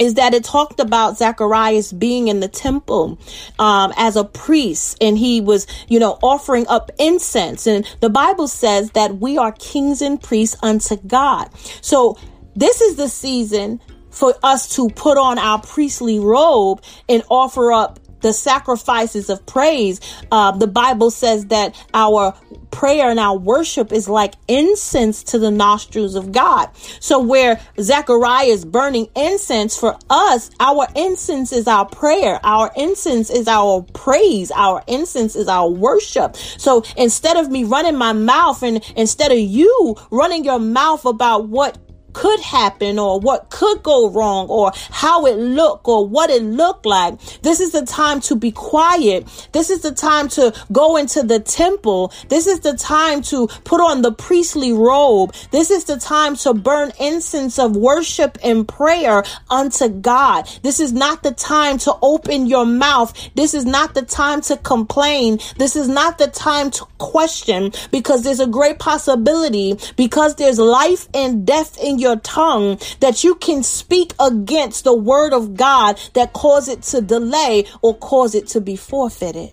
is 0.00 0.14
that 0.14 0.34
it 0.34 0.42
talked 0.42 0.80
about 0.80 1.18
Zacharias 1.18 1.92
being 1.92 2.26
in 2.28 2.40
the 2.40 2.48
temple 2.48 3.20
um, 3.58 3.92
as 3.96 4.16
a 4.16 4.24
priest 4.24 4.96
and 5.00 5.16
he 5.16 5.40
was, 5.40 5.66
you 5.88 6.00
know, 6.00 6.18
offering 6.22 6.66
up 6.68 6.90
incense. 6.98 7.66
And 7.66 7.86
the 8.00 8.10
Bible 8.10 8.48
says 8.48 8.90
that 8.92 9.18
we 9.18 9.38
are 9.38 9.52
kings 9.52 10.02
and 10.02 10.20
priests 10.20 10.56
unto 10.62 10.96
God. 10.96 11.50
So 11.82 12.18
this 12.56 12.80
is 12.80 12.96
the 12.96 13.08
season 13.08 13.80
for 14.10 14.34
us 14.42 14.74
to 14.74 14.88
put 14.88 15.18
on 15.18 15.38
our 15.38 15.60
priestly 15.60 16.18
robe 16.18 16.82
and 17.08 17.22
offer 17.28 17.70
up 17.70 18.00
the 18.20 18.32
sacrifices 18.32 19.30
of 19.30 19.44
praise. 19.46 20.00
Uh, 20.30 20.52
the 20.52 20.66
Bible 20.66 21.10
says 21.10 21.46
that 21.46 21.74
our 21.94 22.34
prayer 22.70 23.10
and 23.10 23.18
our 23.18 23.36
worship 23.36 23.92
is 23.92 24.08
like 24.08 24.34
incense 24.48 25.24
to 25.24 25.38
the 25.38 25.50
nostrils 25.50 26.14
of 26.14 26.32
God. 26.32 26.70
So 27.00 27.20
where 27.20 27.60
Zechariah 27.80 28.46
is 28.46 28.64
burning 28.64 29.08
incense 29.16 29.76
for 29.76 29.98
us, 30.08 30.50
our 30.60 30.86
incense 30.94 31.52
is 31.52 31.66
our 31.66 31.86
prayer. 31.86 32.38
Our 32.44 32.70
incense 32.76 33.30
is 33.30 33.48
our 33.48 33.82
praise. 33.92 34.50
Our 34.50 34.82
incense 34.86 35.36
is 35.36 35.48
our 35.48 35.68
worship. 35.68 36.36
So 36.36 36.84
instead 36.96 37.36
of 37.36 37.50
me 37.50 37.64
running 37.64 37.96
my 37.96 38.12
mouth 38.12 38.62
and 38.62 38.82
instead 38.96 39.32
of 39.32 39.38
you 39.38 39.96
running 40.10 40.44
your 40.44 40.58
mouth 40.60 41.04
about 41.04 41.48
what 41.48 41.78
could 42.12 42.40
happen 42.40 42.98
or 42.98 43.20
what 43.20 43.50
could 43.50 43.82
go 43.82 44.10
wrong 44.10 44.48
or 44.48 44.72
how 44.90 45.26
it 45.26 45.36
looked 45.36 45.86
or 45.86 46.06
what 46.06 46.30
it 46.30 46.42
looked 46.42 46.86
like. 46.86 47.20
This 47.42 47.60
is 47.60 47.72
the 47.72 47.84
time 47.86 48.20
to 48.22 48.36
be 48.36 48.50
quiet. 48.50 49.48
This 49.52 49.70
is 49.70 49.82
the 49.82 49.92
time 49.92 50.28
to 50.30 50.54
go 50.72 50.96
into 50.96 51.22
the 51.22 51.40
temple. 51.40 52.12
This 52.28 52.46
is 52.46 52.60
the 52.60 52.76
time 52.76 53.22
to 53.22 53.46
put 53.64 53.80
on 53.80 54.02
the 54.02 54.12
priestly 54.12 54.72
robe. 54.72 55.34
This 55.50 55.70
is 55.70 55.84
the 55.84 55.98
time 55.98 56.36
to 56.36 56.54
burn 56.54 56.92
incense 56.98 57.58
of 57.58 57.76
worship 57.76 58.38
and 58.42 58.66
prayer 58.66 59.22
unto 59.48 59.88
God. 59.88 60.48
This 60.62 60.80
is 60.80 60.92
not 60.92 61.22
the 61.22 61.32
time 61.32 61.78
to 61.78 61.94
open 62.02 62.46
your 62.46 62.66
mouth. 62.66 63.12
This 63.34 63.54
is 63.54 63.64
not 63.64 63.94
the 63.94 64.02
time 64.02 64.40
to 64.42 64.56
complain. 64.56 65.38
This 65.56 65.76
is 65.76 65.88
not 65.88 66.18
the 66.18 66.28
time 66.28 66.70
to 66.72 66.84
question 66.98 67.72
because 67.90 68.22
there's 68.22 68.40
a 68.40 68.46
great 68.46 68.78
possibility 68.78 69.78
because 69.96 70.34
there's 70.36 70.58
life 70.58 71.08
and 71.14 71.46
death 71.46 71.78
in 71.82 71.98
your 72.00 72.16
tongue 72.16 72.78
that 73.00 73.22
you 73.22 73.34
can 73.36 73.62
speak 73.62 74.12
against 74.18 74.84
the 74.84 74.94
word 74.94 75.32
of 75.32 75.56
God 75.56 76.00
that 76.14 76.32
cause 76.32 76.68
it 76.68 76.82
to 76.82 77.00
delay 77.00 77.66
or 77.82 77.96
cause 77.96 78.34
it 78.34 78.48
to 78.48 78.60
be 78.60 78.76
forfeited. 78.76 79.52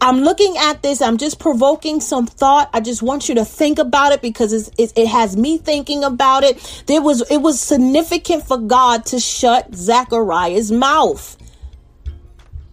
I'm 0.00 0.20
looking 0.20 0.56
at 0.56 0.82
this. 0.82 1.02
I'm 1.02 1.16
just 1.16 1.40
provoking 1.40 2.00
some 2.00 2.26
thought. 2.26 2.70
I 2.72 2.80
just 2.80 3.02
want 3.02 3.28
you 3.28 3.34
to 3.36 3.44
think 3.44 3.78
about 3.78 4.12
it 4.12 4.22
because 4.22 4.52
it, 4.52 4.92
it 4.96 5.06
has 5.08 5.36
me 5.36 5.58
thinking 5.58 6.04
about 6.04 6.44
it. 6.44 6.84
There 6.86 7.02
was, 7.02 7.28
it 7.30 7.38
was 7.38 7.60
significant 7.60 8.46
for 8.46 8.58
God 8.58 9.06
to 9.06 9.18
shut 9.18 9.74
Zachariah's 9.74 10.70
mouth. 10.70 11.36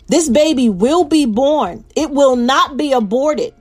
This 0.07 0.29
baby 0.29 0.69
will 0.69 1.03
be 1.03 1.25
born. 1.25 1.83
It 1.95 2.11
will 2.11 2.35
not 2.35 2.77
be 2.77 2.91
aborted. 2.91 3.53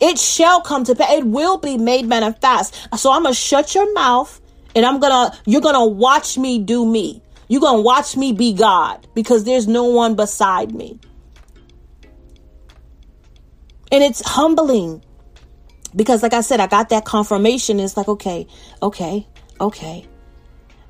It 0.00 0.18
shall 0.18 0.60
come 0.60 0.84
to 0.84 0.94
pass. 0.94 1.12
It 1.12 1.26
will 1.26 1.58
be 1.58 1.78
made 1.78 2.06
manifest. 2.06 2.74
So 2.96 3.12
I'm 3.12 3.22
going 3.22 3.34
to 3.34 3.40
shut 3.40 3.74
your 3.74 3.92
mouth 3.94 4.40
and 4.74 4.84
I'm 4.84 4.98
going 5.00 5.12
to, 5.12 5.38
you're 5.46 5.60
going 5.60 5.74
to 5.74 5.84
watch 5.84 6.36
me 6.36 6.58
do 6.58 6.84
me. 6.84 7.22
You're 7.48 7.60
going 7.60 7.78
to 7.78 7.82
watch 7.82 8.16
me 8.16 8.32
be 8.32 8.52
God 8.52 9.06
because 9.14 9.44
there's 9.44 9.66
no 9.66 9.84
one 9.84 10.14
beside 10.14 10.74
me. 10.74 10.98
And 13.92 14.02
it's 14.02 14.26
humbling 14.26 15.04
because, 15.94 16.22
like 16.22 16.32
I 16.32 16.40
said, 16.40 16.58
I 16.58 16.66
got 16.66 16.88
that 16.88 17.04
confirmation. 17.04 17.78
It's 17.78 17.96
like, 17.96 18.08
okay, 18.08 18.46
okay, 18.82 19.28
okay. 19.60 20.06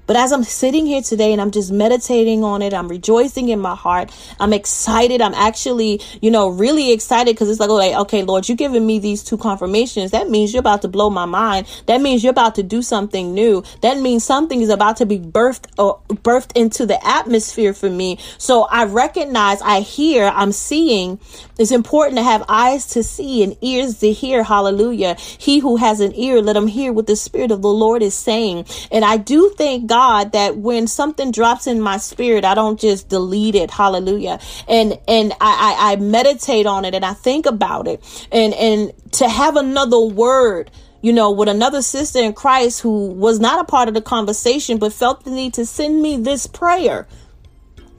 But 0.06 0.16
as 0.16 0.32
I'm 0.32 0.44
sitting 0.44 0.86
here 0.86 1.02
today 1.02 1.32
and 1.32 1.40
I'm 1.40 1.50
just 1.50 1.72
meditating 1.72 2.44
on 2.44 2.62
it, 2.62 2.74
I'm 2.74 2.88
rejoicing 2.88 3.48
in 3.48 3.60
my 3.60 3.74
heart. 3.74 4.12
I'm 4.38 4.52
excited. 4.52 5.20
I'm 5.20 5.34
actually, 5.34 6.00
you 6.20 6.30
know, 6.30 6.48
really 6.48 6.92
excited 6.92 7.34
because 7.34 7.48
it's 7.48 7.60
like, 7.60 7.70
okay, 7.70 7.96
okay, 7.96 8.22
Lord, 8.22 8.48
you're 8.48 8.56
giving 8.56 8.86
me 8.86 8.98
these 8.98 9.24
two 9.24 9.38
confirmations. 9.38 10.10
That 10.10 10.28
means 10.28 10.52
you're 10.52 10.60
about 10.60 10.82
to 10.82 10.88
blow 10.88 11.10
my 11.10 11.24
mind. 11.24 11.66
That 11.86 12.00
means 12.00 12.22
you're 12.22 12.30
about 12.30 12.54
to 12.56 12.62
do 12.62 12.82
something 12.82 13.34
new. 13.34 13.64
That 13.80 13.98
means 13.98 14.24
something 14.24 14.60
is 14.60 14.68
about 14.68 14.98
to 14.98 15.06
be 15.06 15.18
birthed 15.18 15.66
or 15.78 16.00
birthed 16.08 16.56
into 16.56 16.86
the 16.86 17.04
atmosphere 17.06 17.72
for 17.72 17.88
me. 17.90 18.18
So 18.38 18.64
I 18.64 18.84
recognize, 18.84 19.60
I 19.62 19.80
hear, 19.80 20.24
I'm 20.26 20.52
seeing. 20.52 21.18
It's 21.58 21.70
important 21.70 22.18
to 22.18 22.24
have 22.24 22.44
eyes 22.48 22.86
to 22.88 23.02
see 23.02 23.42
and 23.42 23.56
ears 23.60 23.98
to 24.00 24.12
hear. 24.12 24.42
Hallelujah. 24.42 25.16
He 25.18 25.60
who 25.60 25.76
has 25.76 26.00
an 26.00 26.14
ear, 26.14 26.42
let 26.42 26.56
him 26.56 26.66
hear 26.66 26.92
what 26.92 27.06
the 27.06 27.16
Spirit 27.16 27.52
of 27.52 27.62
the 27.62 27.68
Lord 27.68 28.02
is 28.02 28.14
saying. 28.14 28.66
And 28.90 29.04
I 29.04 29.16
do 29.16 29.54
thank 29.56 29.86
God 29.86 30.32
that 30.32 30.56
when 30.56 30.86
something 30.86 31.30
drops 31.30 31.66
in 31.66 31.80
my 31.80 31.98
spirit, 31.98 32.44
I 32.44 32.54
don't 32.54 32.80
just 32.80 33.08
delete 33.08 33.54
it. 33.54 33.70
Hallelujah. 33.70 34.40
And, 34.68 34.98
and 35.06 35.32
I, 35.40 35.76
I, 35.78 35.92
I 35.92 35.96
meditate 35.96 36.66
on 36.66 36.84
it 36.84 36.94
and 36.94 37.04
I 37.04 37.14
think 37.14 37.46
about 37.46 37.86
it 37.86 38.28
and, 38.32 38.52
and 38.54 38.92
to 39.12 39.28
have 39.28 39.56
another 39.56 40.00
word 40.00 40.70
you 41.02 41.12
know, 41.12 41.30
with 41.30 41.50
another 41.50 41.82
sister 41.82 42.18
in 42.18 42.32
Christ 42.32 42.80
who 42.80 43.08
was 43.08 43.38
not 43.38 43.60
a 43.60 43.64
part 43.64 43.88
of 43.88 43.94
the 43.94 44.00
conversation, 44.00 44.78
but 44.78 44.90
felt 44.90 45.22
the 45.22 45.30
need 45.30 45.52
to 45.52 45.66
send 45.66 46.00
me 46.00 46.16
this 46.16 46.46
prayer, 46.46 47.06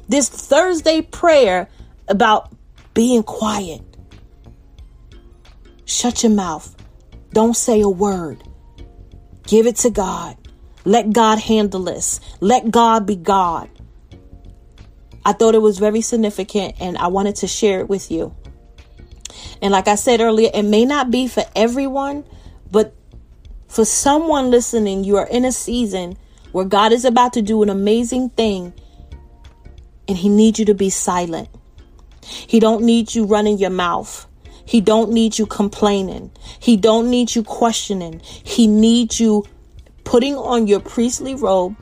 this 0.10 0.28
Thursday 0.28 1.04
prayer 1.04 1.70
about 2.08 2.52
being 2.96 3.22
quiet. 3.22 3.82
Shut 5.86 6.24
your 6.24 6.32
mouth. 6.32 6.76
Don't 7.32 7.56
say 7.56 7.82
a 7.82 7.90
word. 7.90 8.44
Give 9.46 9.68
it 9.68 9.76
to 9.78 9.92
God. 9.92 10.36
Let 10.86 11.14
God 11.14 11.38
handle 11.38 11.84
this. 11.84 12.20
Let 12.40 12.72
God 12.72 13.06
be 13.06 13.16
God. 13.16 13.70
I 15.24 15.34
thought 15.34 15.56
it 15.56 15.62
was 15.62 15.78
very 15.78 16.02
significant 16.02 16.76
and 16.80 16.98
I 16.98 17.08
wanted 17.08 17.36
to 17.38 17.48
share 17.48 17.80
it 17.82 17.90
with 17.90 18.10
you. 18.10 18.36
And 19.62 19.72
like 19.72 19.88
I 19.88 19.96
said 19.96 20.22
earlier, 20.22 20.50
it 20.54 20.64
may 20.64 20.86
not 20.86 21.12
be 21.12 21.28
for 21.28 21.44
everyone, 21.56 22.24
but 22.72 22.96
for 23.68 23.84
someone 23.84 24.52
listening, 24.52 25.04
you 25.04 25.18
are 25.18 25.28
in 25.28 25.44
a 25.44 25.52
season 25.52 26.18
where 26.52 26.66
God 26.66 26.94
is 26.94 27.04
about 27.04 27.34
to 27.34 27.42
do 27.42 27.62
an 27.62 27.70
amazing 27.70 28.30
thing 28.30 28.74
and 30.08 30.18
he 30.18 30.30
needs 30.30 30.60
you 30.60 30.66
to 30.66 30.74
be 30.74 30.90
silent. 30.90 31.50
He 32.26 32.60
don't 32.60 32.84
need 32.84 33.14
you 33.14 33.26
running 33.26 33.58
your 33.58 33.70
mouth. 33.70 34.28
He 34.66 34.82
don't 34.82 35.12
need 35.12 35.38
you 35.38 35.46
complaining. 35.46 36.32
He 36.60 36.76
don't 36.76 37.10
need 37.10 37.36
you 37.36 37.44
questioning. 37.44 38.22
He 38.24 38.68
needs 38.68 39.20
you 39.20 39.46
putting 40.04 40.36
on 40.36 40.68
your 40.68 40.80
priestly 40.80 41.36
robe, 41.36 41.76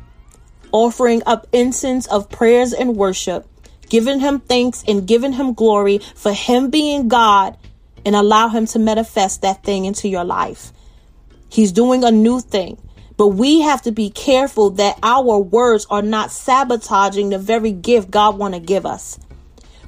offering 0.72 1.24
up 1.26 1.48
incense 1.54 2.08
of 2.08 2.30
prayers 2.30 2.74
and 2.74 2.98
worship, 2.98 3.48
giving 3.90 4.20
him 4.20 4.40
thanks 4.40 4.84
and 4.88 5.08
giving 5.08 5.34
him 5.34 5.54
glory 5.54 6.00
for 6.16 6.34
him 6.34 6.70
being 6.70 7.08
God 7.08 7.58
and 8.06 8.16
allow 8.16 8.50
him 8.50 8.66
to 8.68 8.80
manifest 8.80 9.42
that 9.42 9.64
thing 9.64 9.86
into 9.86 10.10
your 10.10 10.26
life. 10.26 10.74
He's 11.50 11.72
doing 11.72 12.04
a 12.04 12.12
new 12.12 12.40
thing. 12.42 12.78
But 13.16 13.28
we 13.28 13.62
have 13.62 13.84
to 13.84 13.92
be 13.92 14.10
careful 14.10 14.72
that 14.72 14.98
our 15.04 15.38
words 15.38 15.86
are 15.90 16.02
not 16.02 16.32
sabotaging 16.32 17.30
the 17.30 17.38
very 17.38 17.72
gift 17.72 18.10
God 18.10 18.38
want 18.38 18.56
to 18.56 18.60
give 18.60 18.86
us. 18.86 19.20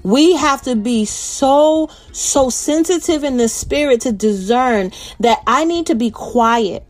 We 0.05 0.35
have 0.35 0.61
to 0.61 0.75
be 0.75 1.05
so, 1.05 1.89
so 2.11 2.51
sensitive 2.51 3.23
in 3.23 3.37
the 3.37 3.49
spirit 3.49 4.01
to 4.01 4.11
discern 4.11 4.91
that 5.19 5.41
I 5.47 5.65
need 5.65 5.87
to 5.87 5.95
be 5.95 6.11
quiet. 6.11 6.85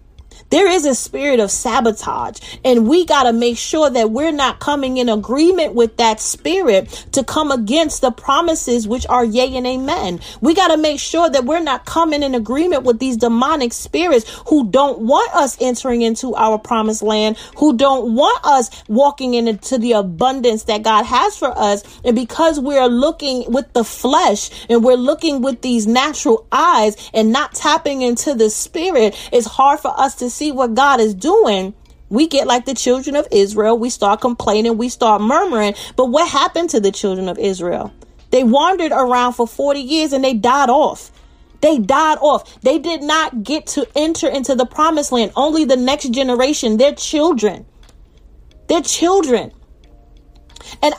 There 0.56 0.72
is 0.72 0.86
a 0.86 0.96
spirit 0.96 1.42
of 1.42 1.52
sabotage, 1.52 2.40
and 2.64 2.88
we 2.88 3.06
got 3.06 3.24
to 3.24 3.34
make 3.34 3.58
sure 3.58 3.90
that 3.90 4.12
we're 4.12 4.32
not 4.32 4.62
coming 4.62 4.96
in 4.96 5.10
agreement 5.10 5.74
with 5.74 5.98
that 5.98 6.22
spirit 6.22 6.88
to 7.12 7.26
come 7.26 7.52
against 7.52 8.00
the 8.00 8.10
promises 8.10 8.88
which 8.88 9.06
are 9.08 9.26
yea 9.26 9.54
and 9.58 9.68
amen. 9.68 10.22
We 10.40 10.54
got 10.54 10.70
to 10.70 10.78
make 10.78 11.02
sure 11.02 11.30
that 11.30 11.44
we're 11.44 11.60
not 11.60 11.86
coming 11.86 12.24
in 12.24 12.34
agreement 12.34 12.84
with 12.84 13.00
these 13.00 13.18
demonic 13.18 13.74
spirits 13.74 14.32
who 14.48 14.70
don't 14.70 15.00
want 15.00 15.36
us 15.36 15.58
entering 15.60 16.04
into 16.04 16.34
our 16.36 16.58
promised 16.58 17.04
land, 17.04 17.36
who 17.58 17.76
don't 17.76 18.16
want 18.16 18.40
us 18.46 18.82
walking 18.88 19.34
into 19.34 19.78
the 19.78 19.92
abundance 19.92 20.64
that 20.64 20.84
God 20.84 21.04
has 21.04 21.38
for 21.38 21.52
us. 21.58 21.84
And 22.06 22.16
because 22.16 22.62
we're 22.62 22.88
looking 22.88 23.52
with 23.52 23.74
the 23.74 23.84
flesh 23.84 24.52
and 24.70 24.86
we're 24.86 24.96
looking 24.96 25.42
with 25.42 25.62
these 25.62 25.86
natural 25.86 26.48
eyes 26.50 27.12
and 27.14 27.34
not 27.34 27.54
tapping 27.54 28.04
into 28.04 28.34
the 28.34 28.50
spirit, 28.50 29.18
it's 29.34 29.48
hard 29.48 29.82
for 29.82 29.94
us 30.00 30.16
to 30.16 30.30
see 30.30 30.45
what 30.52 30.74
God 30.74 31.00
is 31.00 31.14
doing 31.14 31.74
we 32.10 32.28
get 32.28 32.48
like 32.48 32.66
the 32.66 32.74
children 32.74 33.16
of 33.16 33.28
Israel. 33.32 33.78
We 33.78 33.90
start 33.90 34.22
complaining. 34.22 34.78
We 34.78 34.90
start 34.90 35.22
murmuring. 35.22 35.76
But 35.96 36.06
what 36.06 36.30
happened 36.30 36.70
to 36.72 36.80
the 36.80 36.92
children 36.92 37.28
of 37.28 37.40
Israel? 37.40 37.94
They 38.32 38.44
wandered 38.44 38.92
around 38.92 39.34
for 39.34 39.48
40 39.48 39.80
years 39.80 40.14
and 40.14 40.24
they 40.24 40.34
died 40.34 40.70
off. 40.70 41.12
They 41.62 41.80
died 41.80 42.18
off. 42.22 42.62
They 42.62 42.78
did 42.78 43.02
not 43.02 43.44
get 43.44 43.66
to 43.68 43.88
enter 43.96 44.28
into 44.28 44.56
the 44.56 44.66
promised 44.66 45.12
land. 45.12 45.32
Only 45.36 45.66
the 45.66 45.78
next 45.78 46.12
generation, 46.12 46.78
their 46.78 46.94
children. 46.94 47.66
Their 48.68 48.82
children. 48.82 49.52
And 50.82 50.94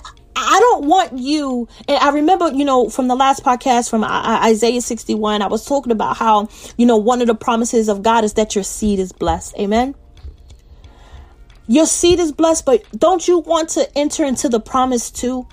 I 0.56 0.60
don't 0.60 0.86
want 0.86 1.18
you, 1.18 1.68
and 1.86 1.98
I 1.98 2.08
remember, 2.12 2.50
you 2.50 2.64
know, 2.64 2.88
from 2.88 3.08
the 3.08 3.14
last 3.14 3.44
podcast 3.44 3.90
from 3.90 4.02
Isaiah 4.02 4.80
61, 4.80 5.42
I 5.42 5.48
was 5.48 5.66
talking 5.66 5.92
about 5.92 6.16
how, 6.16 6.48
you 6.78 6.86
know, 6.86 6.96
one 6.96 7.20
of 7.20 7.26
the 7.26 7.34
promises 7.34 7.90
of 7.90 8.02
God 8.02 8.24
is 8.24 8.32
that 8.34 8.54
your 8.54 8.64
seed 8.64 8.98
is 8.98 9.12
blessed. 9.12 9.54
Amen. 9.58 9.94
Your 11.66 11.84
seed 11.84 12.20
is 12.20 12.32
blessed, 12.32 12.64
but 12.64 12.82
don't 12.98 13.28
you 13.28 13.40
want 13.40 13.68
to 13.70 13.86
enter 13.98 14.24
into 14.24 14.48
the 14.48 14.58
promise 14.58 15.10
too? 15.10 15.46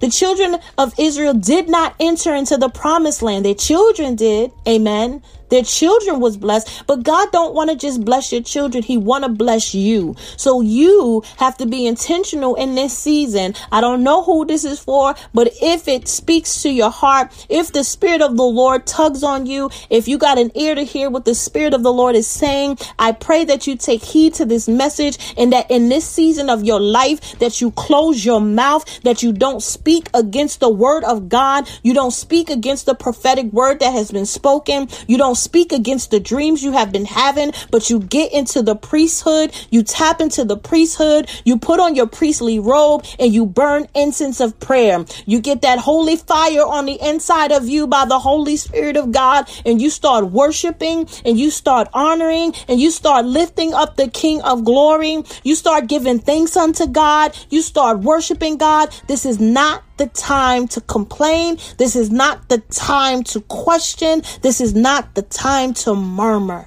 The 0.00 0.08
children 0.08 0.56
of 0.78 0.94
Israel 0.98 1.34
did 1.34 1.68
not 1.68 1.94
enter 2.00 2.34
into 2.34 2.56
the 2.56 2.70
promised 2.70 3.20
land. 3.20 3.44
Their 3.44 3.54
children 3.54 4.14
did. 4.14 4.52
Amen. 4.66 5.22
Their 5.50 5.62
children 5.62 6.20
was 6.20 6.36
blessed, 6.36 6.84
but 6.86 7.02
God 7.02 7.30
don't 7.32 7.54
want 7.54 7.70
to 7.70 7.76
just 7.76 8.04
bless 8.04 8.32
your 8.32 8.42
children. 8.42 8.82
He 8.82 8.96
want 8.96 9.24
to 9.24 9.30
bless 9.30 9.74
you. 9.74 10.14
So 10.36 10.60
you 10.60 11.22
have 11.36 11.56
to 11.58 11.66
be 11.66 11.86
intentional 11.86 12.54
in 12.54 12.74
this 12.74 12.96
season. 12.96 13.54
I 13.70 13.80
don't 13.80 14.02
know 14.02 14.22
who 14.22 14.46
this 14.46 14.64
is 14.64 14.80
for, 14.80 15.14
but 15.34 15.50
if 15.60 15.88
it 15.88 16.08
speaks 16.08 16.62
to 16.62 16.70
your 16.70 16.90
heart, 16.90 17.46
if 17.48 17.72
the 17.72 17.84
spirit 17.84 18.22
of 18.22 18.36
the 18.36 18.42
Lord 18.42 18.86
tugs 18.86 19.22
on 19.22 19.46
you, 19.46 19.70
if 19.90 20.08
you 20.08 20.18
got 20.18 20.38
an 20.38 20.50
ear 20.54 20.74
to 20.74 20.82
hear 20.82 21.10
what 21.10 21.24
the 21.24 21.34
spirit 21.34 21.74
of 21.74 21.82
the 21.82 21.92
Lord 21.92 22.16
is 22.16 22.26
saying, 22.26 22.78
I 22.98 23.12
pray 23.12 23.44
that 23.44 23.66
you 23.66 23.76
take 23.76 24.02
heed 24.02 24.34
to 24.34 24.44
this 24.44 24.68
message 24.68 25.34
and 25.36 25.52
that 25.52 25.70
in 25.70 25.88
this 25.88 26.08
season 26.08 26.48
of 26.48 26.64
your 26.64 26.80
life 26.80 27.38
that 27.38 27.60
you 27.60 27.70
close 27.72 28.24
your 28.24 28.40
mouth, 28.40 28.84
that 29.02 29.22
you 29.22 29.32
don't 29.32 29.62
speak 29.62 30.08
against 30.14 30.60
the 30.60 30.68
word 30.68 31.04
of 31.04 31.28
God. 31.28 31.68
You 31.82 31.94
don't 31.94 32.10
speak 32.10 32.50
against 32.50 32.86
the 32.86 32.94
prophetic 32.94 33.52
word 33.52 33.80
that 33.80 33.92
has 33.92 34.10
been 34.10 34.26
spoken. 34.26 34.88
You 35.06 35.18
don't 35.18 35.36
speak 35.40 35.72
against 35.72 36.10
the 36.10 36.20
dreams 36.20 36.62
you 36.62 36.72
have 36.72 36.92
been 36.92 37.06
having, 37.06 37.52
but 37.70 37.90
you 37.90 38.00
get 38.00 38.32
into 38.32 38.62
the 38.62 38.76
priesthood, 38.76 39.52
you 39.70 39.82
tap 39.82 40.20
into 40.20 40.44
the 40.44 40.56
priesthood, 40.56 41.28
you 41.44 41.58
put 41.58 41.80
on 41.80 41.94
your 41.94 42.06
priestly 42.06 42.58
robe, 42.58 43.04
and 43.18 43.32
you 43.32 43.46
burn 43.46 43.86
incense 43.94 44.40
of 44.40 44.58
prayer. 44.60 45.04
You 45.26 45.40
get 45.40 45.62
that 45.62 45.78
holy 45.78 46.16
fire 46.16 46.64
on 46.64 46.86
the 46.86 46.98
inside 47.00 47.52
of 47.52 47.68
you 47.68 47.86
by 47.86 48.04
the 48.04 48.18
Holy 48.18 48.56
Spirit 48.56 48.96
of 48.96 49.12
God, 49.12 49.48
and 49.64 49.80
you 49.80 49.90
start 49.90 50.26
worshiping, 50.30 51.08
and 51.24 51.38
you 51.38 51.50
start 51.50 51.88
honoring, 51.92 52.54
and 52.68 52.80
you 52.80 52.90
start 52.90 53.26
lifting 53.26 53.74
up 53.74 53.96
the 53.96 54.08
King 54.08 54.42
of 54.42 54.64
glory. 54.64 55.22
You 55.42 55.54
start 55.54 55.86
giving 55.86 56.18
thanks 56.18 56.56
unto 56.56 56.86
God. 56.86 57.36
You 57.50 57.62
start 57.62 58.00
worshiping 58.00 58.56
God. 58.56 58.94
This 59.06 59.24
is 59.24 59.40
not 59.40 59.82
the 60.00 60.06
time 60.06 60.66
to 60.66 60.80
complain. 60.80 61.58
This 61.76 61.94
is 61.94 62.10
not 62.10 62.48
the 62.48 62.58
time 62.58 63.22
to 63.24 63.40
question. 63.42 64.22
This 64.40 64.60
is 64.62 64.74
not 64.74 65.14
the 65.14 65.22
time 65.22 65.74
to 65.74 65.94
murmur. 65.94 66.66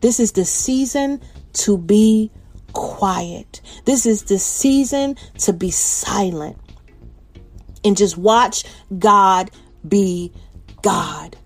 This 0.00 0.18
is 0.18 0.32
the 0.32 0.44
season 0.44 1.22
to 1.54 1.78
be 1.78 2.32
quiet. 2.72 3.60
This 3.84 4.04
is 4.04 4.24
the 4.24 4.40
season 4.40 5.14
to 5.38 5.52
be 5.52 5.70
silent 5.70 6.58
and 7.84 7.96
just 7.96 8.18
watch 8.18 8.64
God 8.98 9.52
be 9.86 10.32
God. 10.82 11.36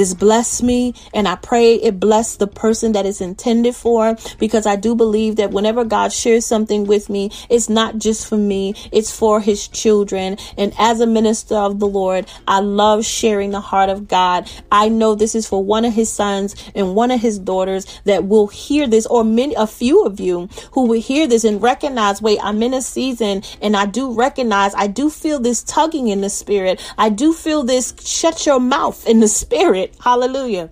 This 0.00 0.14
bless 0.14 0.62
me, 0.62 0.94
and 1.12 1.28
I 1.28 1.36
pray 1.36 1.74
it 1.74 2.00
bless 2.00 2.36
the 2.36 2.46
person 2.46 2.92
that 2.92 3.04
it's 3.04 3.20
intended 3.20 3.76
for 3.76 4.16
because 4.38 4.64
I 4.64 4.74
do 4.76 4.94
believe 4.94 5.36
that 5.36 5.50
whenever 5.50 5.84
God 5.84 6.10
shares 6.10 6.46
something 6.46 6.86
with 6.86 7.10
me, 7.10 7.30
it's 7.50 7.68
not 7.68 7.98
just 7.98 8.26
for 8.26 8.38
me, 8.38 8.74
it's 8.92 9.14
for 9.14 9.42
his 9.42 9.68
children. 9.68 10.38
And 10.56 10.72
as 10.78 11.00
a 11.00 11.06
minister 11.06 11.54
of 11.54 11.80
the 11.80 11.86
Lord, 11.86 12.24
I 12.48 12.60
love 12.60 13.04
sharing 13.04 13.50
the 13.50 13.60
heart 13.60 13.90
of 13.90 14.08
God. 14.08 14.50
I 14.72 14.88
know 14.88 15.14
this 15.14 15.34
is 15.34 15.46
for 15.46 15.62
one 15.62 15.84
of 15.84 15.92
his 15.92 16.10
sons 16.10 16.56
and 16.74 16.94
one 16.94 17.10
of 17.10 17.20
his 17.20 17.38
daughters 17.38 17.84
that 18.04 18.24
will 18.24 18.46
hear 18.46 18.86
this, 18.86 19.04
or 19.04 19.22
many, 19.22 19.54
a 19.54 19.66
few 19.66 20.06
of 20.06 20.18
you 20.18 20.48
who 20.72 20.86
will 20.86 21.02
hear 21.02 21.26
this 21.26 21.44
and 21.44 21.60
recognize, 21.60 22.22
wait, 22.22 22.38
I'm 22.42 22.62
in 22.62 22.72
a 22.72 22.80
season 22.80 23.42
and 23.60 23.76
I 23.76 23.84
do 23.84 24.14
recognize, 24.14 24.74
I 24.74 24.86
do 24.86 25.10
feel 25.10 25.40
this 25.40 25.62
tugging 25.62 26.08
in 26.08 26.22
the 26.22 26.30
spirit. 26.30 26.80
I 26.96 27.10
do 27.10 27.34
feel 27.34 27.64
this 27.64 27.92
shut 28.02 28.46
your 28.46 28.60
mouth 28.60 29.06
in 29.06 29.20
the 29.20 29.28
spirit 29.28 29.89
Hallelujah. 30.00 30.70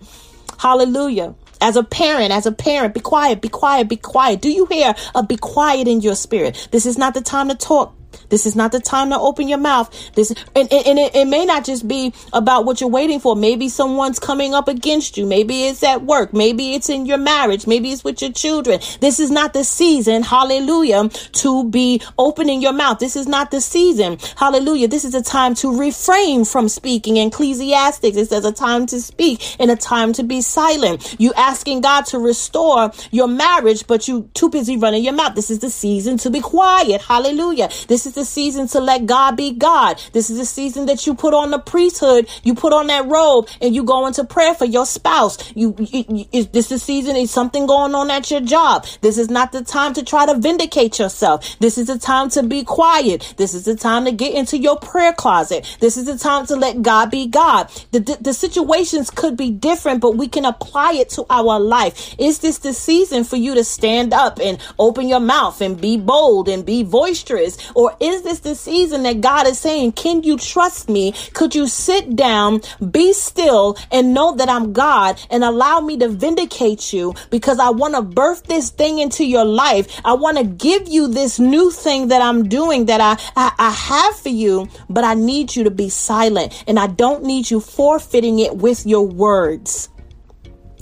Hallelujah. 0.58 1.34
As 1.60 1.76
a 1.76 1.82
parent, 1.82 2.30
as 2.32 2.46
a 2.46 2.52
parent, 2.52 2.94
be 2.94 3.00
quiet, 3.00 3.40
be 3.40 3.48
quiet, 3.48 3.88
be 3.88 3.96
quiet. 3.96 4.40
Do 4.40 4.50
you 4.50 4.66
hear 4.66 4.94
a 5.14 5.22
be 5.22 5.36
quiet 5.36 5.88
in 5.88 6.00
your 6.00 6.14
spirit? 6.14 6.68
This 6.70 6.86
is 6.86 6.98
not 6.98 7.14
the 7.14 7.20
time 7.20 7.48
to 7.48 7.56
talk. 7.56 7.94
This 8.28 8.46
is 8.46 8.54
not 8.54 8.72
the 8.72 8.80
time 8.80 9.10
to 9.10 9.18
open 9.18 9.48
your 9.48 9.58
mouth. 9.58 9.88
This 10.14 10.30
and, 10.30 10.72
and, 10.72 10.86
and 10.86 10.98
it, 10.98 11.14
it, 11.14 11.24
may 11.26 11.44
not 11.44 11.64
just 11.64 11.88
be 11.88 12.12
about 12.32 12.64
what 12.64 12.80
you're 12.80 12.90
waiting 12.90 13.20
for. 13.20 13.34
Maybe 13.36 13.68
someone's 13.68 14.18
coming 14.18 14.54
up 14.54 14.68
against 14.68 15.16
you. 15.16 15.26
Maybe 15.26 15.64
it's 15.64 15.82
at 15.82 16.02
work. 16.02 16.32
Maybe 16.32 16.74
it's 16.74 16.88
in 16.88 17.06
your 17.06 17.18
marriage. 17.18 17.66
Maybe 17.66 17.90
it's 17.90 18.04
with 18.04 18.20
your 18.20 18.32
children. 18.32 18.80
This 19.00 19.20
is 19.20 19.30
not 19.30 19.52
the 19.52 19.64
season, 19.64 20.22
hallelujah, 20.22 21.08
to 21.08 21.68
be 21.70 22.02
opening 22.18 22.62
your 22.62 22.72
mouth. 22.72 22.98
This 22.98 23.16
is 23.16 23.26
not 23.26 23.50
the 23.50 23.60
season. 23.60 24.18
Hallelujah. 24.36 24.88
This 24.88 25.04
is 25.04 25.14
a 25.14 25.22
time 25.22 25.54
to 25.56 25.78
refrain 25.78 26.44
from 26.44 26.68
speaking. 26.68 27.16
Ecclesiastics, 27.16 28.16
it 28.16 28.28
says 28.28 28.44
a 28.44 28.52
time 28.52 28.86
to 28.86 29.00
speak 29.00 29.56
and 29.58 29.70
a 29.70 29.76
time 29.76 30.12
to 30.14 30.22
be 30.22 30.40
silent. 30.40 31.16
You 31.18 31.32
asking 31.34 31.80
God 31.80 32.06
to 32.06 32.18
restore 32.18 32.90
your 33.10 33.28
marriage, 33.28 33.86
but 33.86 34.08
you 34.08 34.30
too 34.34 34.50
busy 34.50 34.76
running 34.76 35.04
your 35.04 35.14
mouth. 35.14 35.34
This 35.34 35.50
is 35.50 35.60
the 35.60 35.70
season 35.70 36.16
to 36.18 36.30
be 36.30 36.40
quiet. 36.40 37.02
Hallelujah. 37.02 37.68
This 37.86 37.97
is 38.06 38.14
the 38.14 38.24
season 38.24 38.66
to 38.68 38.80
let 38.80 39.06
God 39.06 39.36
be 39.36 39.52
God. 39.52 40.02
This 40.12 40.30
is 40.30 40.38
the 40.38 40.46
season 40.46 40.86
that 40.86 41.06
you 41.06 41.14
put 41.14 41.34
on 41.34 41.50
the 41.50 41.58
priesthood, 41.58 42.28
you 42.42 42.54
put 42.54 42.72
on 42.72 42.88
that 42.88 43.06
robe, 43.06 43.48
and 43.60 43.74
you 43.74 43.84
go 43.84 44.06
into 44.06 44.24
prayer 44.24 44.54
for 44.54 44.64
your 44.64 44.86
spouse. 44.86 45.38
You, 45.54 45.72
this 45.72 46.72
is 46.72 46.82
season 46.82 47.16
is 47.16 47.30
something 47.30 47.66
going 47.66 47.94
on 47.94 48.10
at 48.10 48.30
your 48.30 48.40
job. 48.40 48.86
This 49.02 49.18
is 49.18 49.28
not 49.28 49.52
the 49.52 49.62
time 49.62 49.92
to 49.94 50.02
try 50.02 50.24
to 50.24 50.38
vindicate 50.38 50.98
yourself. 50.98 51.58
This 51.58 51.76
is 51.76 51.88
the 51.88 51.98
time 51.98 52.30
to 52.30 52.42
be 52.42 52.64
quiet. 52.64 53.34
This 53.36 53.52
is 53.52 53.66
the 53.66 53.76
time 53.76 54.06
to 54.06 54.12
get 54.12 54.34
into 54.34 54.56
your 54.56 54.78
prayer 54.78 55.12
closet. 55.12 55.76
This 55.80 55.98
is 55.98 56.06
the 56.06 56.16
time 56.16 56.46
to 56.46 56.56
let 56.56 56.80
God 56.80 57.10
be 57.10 57.26
God. 57.26 57.68
The, 57.92 58.00
the, 58.00 58.18
the 58.20 58.32
situations 58.32 59.10
could 59.10 59.36
be 59.36 59.50
different, 59.50 60.00
but 60.00 60.16
we 60.16 60.28
can 60.28 60.46
apply 60.46 60.94
it 60.94 61.10
to 61.10 61.26
our 61.28 61.60
life. 61.60 62.14
Is 62.18 62.38
this 62.38 62.58
the 62.58 62.72
season 62.72 63.24
for 63.24 63.36
you 63.36 63.54
to 63.54 63.64
stand 63.64 64.14
up 64.14 64.38
and 64.40 64.58
open 64.78 65.08
your 65.08 65.20
mouth 65.20 65.60
and 65.60 65.78
be 65.78 65.98
bold 65.98 66.48
and 66.48 66.64
be 66.64 66.84
boisterous? 66.84 67.58
Or 67.74 67.87
is 68.00 68.22
this 68.22 68.40
the 68.40 68.54
season 68.54 69.02
that 69.04 69.20
God 69.20 69.46
is 69.46 69.58
saying, 69.58 69.92
Can 69.92 70.22
you 70.22 70.38
trust 70.38 70.88
me? 70.88 71.12
Could 71.34 71.54
you 71.54 71.66
sit 71.66 72.16
down, 72.16 72.62
be 72.90 73.12
still, 73.12 73.76
and 73.90 74.14
know 74.14 74.34
that 74.36 74.48
I'm 74.48 74.72
God 74.72 75.20
and 75.30 75.44
allow 75.44 75.80
me 75.80 75.96
to 75.98 76.08
vindicate 76.08 76.92
you 76.92 77.14
because 77.30 77.58
I 77.58 77.70
want 77.70 77.94
to 77.94 78.02
birth 78.02 78.44
this 78.44 78.70
thing 78.70 78.98
into 78.98 79.24
your 79.24 79.44
life? 79.44 80.00
I 80.04 80.14
want 80.14 80.38
to 80.38 80.44
give 80.44 80.88
you 80.88 81.08
this 81.08 81.38
new 81.38 81.70
thing 81.70 82.08
that 82.08 82.22
I'm 82.22 82.48
doing 82.48 82.86
that 82.86 83.00
I, 83.00 83.18
I, 83.36 83.52
I 83.58 83.70
have 83.70 84.16
for 84.16 84.30
you, 84.30 84.68
but 84.88 85.04
I 85.04 85.14
need 85.14 85.54
you 85.54 85.64
to 85.64 85.70
be 85.70 85.88
silent 85.88 86.64
and 86.66 86.78
I 86.78 86.86
don't 86.86 87.24
need 87.24 87.50
you 87.50 87.60
forfeiting 87.60 88.38
it 88.38 88.56
with 88.56 88.86
your 88.86 89.06
words. 89.06 89.88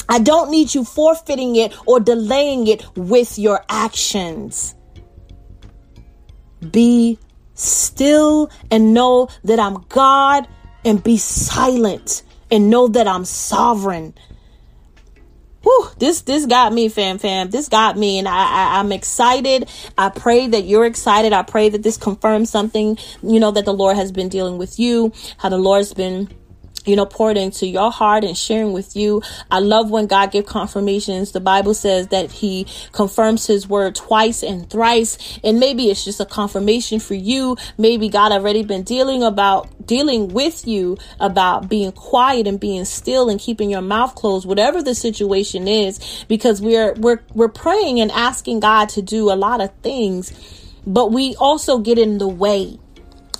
I 0.08 0.20
don't 0.20 0.50
need 0.50 0.72
you 0.72 0.84
forfeiting 0.84 1.56
it 1.56 1.74
or 1.86 1.98
delaying 1.98 2.68
it 2.68 2.86
with 2.96 3.38
your 3.38 3.64
actions. 3.68 4.75
Be 6.70 7.18
still 7.54 8.50
and 8.70 8.94
know 8.94 9.28
that 9.44 9.58
I'm 9.58 9.84
God 9.88 10.46
and 10.84 11.02
be 11.02 11.16
silent 11.16 12.22
and 12.50 12.70
know 12.70 12.88
that 12.88 13.08
I'm 13.08 13.24
sovereign. 13.24 14.14
Whew, 15.62 15.88
this 15.98 16.20
this 16.20 16.46
got 16.46 16.72
me, 16.72 16.88
fam, 16.88 17.18
fam. 17.18 17.50
This 17.50 17.68
got 17.68 17.98
me, 17.98 18.20
and 18.20 18.28
I, 18.28 18.32
I 18.32 18.78
I'm 18.78 18.92
excited. 18.92 19.68
I 19.98 20.10
pray 20.10 20.46
that 20.46 20.62
you're 20.62 20.86
excited. 20.86 21.32
I 21.32 21.42
pray 21.42 21.68
that 21.70 21.82
this 21.82 21.96
confirms 21.96 22.50
something, 22.50 22.96
you 23.20 23.40
know, 23.40 23.50
that 23.50 23.64
the 23.64 23.74
Lord 23.74 23.96
has 23.96 24.12
been 24.12 24.28
dealing 24.28 24.58
with 24.58 24.78
you, 24.78 25.12
how 25.38 25.48
the 25.48 25.58
Lord's 25.58 25.92
been 25.92 26.28
you 26.86 26.96
know, 26.96 27.06
poured 27.06 27.36
into 27.36 27.66
your 27.66 27.90
heart 27.90 28.24
and 28.24 28.36
sharing 28.36 28.72
with 28.72 28.96
you. 28.96 29.22
I 29.50 29.58
love 29.58 29.90
when 29.90 30.06
God 30.06 30.30
give 30.30 30.46
confirmations. 30.46 31.32
The 31.32 31.40
Bible 31.40 31.74
says 31.74 32.08
that 32.08 32.30
he 32.30 32.66
confirms 32.92 33.46
his 33.46 33.68
word 33.68 33.94
twice 33.94 34.42
and 34.42 34.68
thrice. 34.70 35.38
And 35.42 35.58
maybe 35.60 35.90
it's 35.90 36.04
just 36.04 36.20
a 36.20 36.26
confirmation 36.26 37.00
for 37.00 37.14
you. 37.14 37.56
Maybe 37.76 38.08
God 38.08 38.32
already 38.32 38.62
been 38.62 38.82
dealing 38.82 39.22
about 39.22 39.68
dealing 39.86 40.28
with 40.28 40.66
you 40.66 40.98
about 41.20 41.68
being 41.68 41.92
quiet 41.92 42.46
and 42.46 42.58
being 42.58 42.84
still 42.84 43.28
and 43.28 43.38
keeping 43.40 43.70
your 43.70 43.82
mouth 43.82 44.14
closed, 44.14 44.46
whatever 44.46 44.82
the 44.82 44.94
situation 44.94 45.68
is, 45.68 46.24
because 46.28 46.60
we're, 46.60 46.92
we're, 46.94 47.22
we're 47.34 47.48
praying 47.48 48.00
and 48.00 48.10
asking 48.10 48.60
God 48.60 48.88
to 48.90 49.02
do 49.02 49.30
a 49.30 49.36
lot 49.36 49.60
of 49.60 49.72
things, 49.82 50.32
but 50.86 51.12
we 51.12 51.36
also 51.36 51.78
get 51.78 51.98
in 51.98 52.18
the 52.18 52.28
way. 52.28 52.78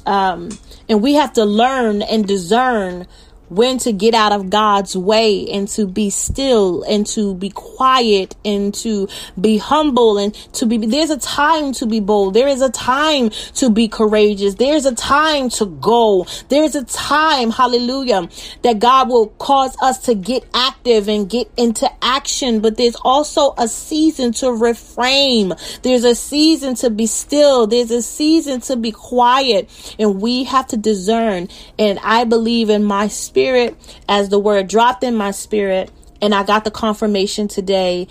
Um, 0.07 0.51
and 0.89 1.03
we 1.03 1.15
have 1.15 1.33
to 1.33 1.45
learn 1.45 2.03
and 2.03 2.27
discern 2.27 3.09
when 3.49 3.79
to 3.79 3.93
get 3.93 4.15
out 4.15 4.33
of 4.33 4.51
God's 4.51 4.97
way 4.97 5.49
and 5.51 5.69
to 5.69 5.87
be 5.87 6.11
still 6.11 6.83
and 6.83 7.07
to 7.09 7.35
be 7.35 7.51
quiet 7.51 8.35
and 8.45 8.75
to 8.75 9.09
be 9.41 9.59
humble 9.59 10.19
and 10.19 10.35
to 10.55 10.67
be 10.67 10.79
there's 10.79 11.11
a 11.11 11.19
time 11.19 11.73
to 11.75 11.87
be 11.87 12.01
bold. 12.01 12.35
There 12.35 12.49
is 12.49 12.63
a 12.63 12.71
time 12.71 13.31
to 13.55 13.71
be 13.71 13.89
courageous. 13.89 14.55
There's 14.55 14.87
a 14.87 14.95
time 14.95 15.49
to 15.51 15.67
go. 15.67 16.27
There's 16.49 16.75
a 16.75 16.85
time 16.85 17.51
hallelujah 17.51 18.29
that 18.63 18.79
God 18.79 19.09
will 19.09 19.29
cause 19.29 19.77
us 19.83 19.99
to 20.07 20.15
get 20.15 20.45
active 20.55 21.09
and 21.09 21.29
get 21.29 21.51
into 21.57 21.91
action. 22.03 22.61
But 22.61 22.77
there's 22.77 22.97
also 22.97 23.55
a 23.59 23.69
season 23.69 24.33
to 24.35 24.51
refrain 24.53 25.53
there's 25.83 26.05
a 26.05 26.15
season 26.15 26.75
to 26.77 26.91
be 26.91 27.07
still. 27.07 27.67
There's 27.67 27.91
a 27.91 28.03
season 28.03 28.61
to 28.63 28.77
be 28.77 28.93
quiet. 28.93 29.71
And 29.99 30.21
we 30.21 30.45
have 30.45 30.67
to 30.69 30.77
discern. 30.77 31.49
And 31.79 31.99
I 32.03 32.25
believe 32.25 32.71
in 32.71 32.85
my 32.85 33.09
spirit 33.09 33.36
spirit 33.37 33.77
as 34.09 34.31
the 34.31 34.38
word 34.38 34.66
dropped 34.66 35.05
in 35.05 35.14
my 35.14 35.31
spirit. 35.31 35.90
And 36.22 36.35
I 36.35 36.42
got 36.42 36.64
the 36.64 36.70
confirmation 36.70 37.49
today 37.49 38.09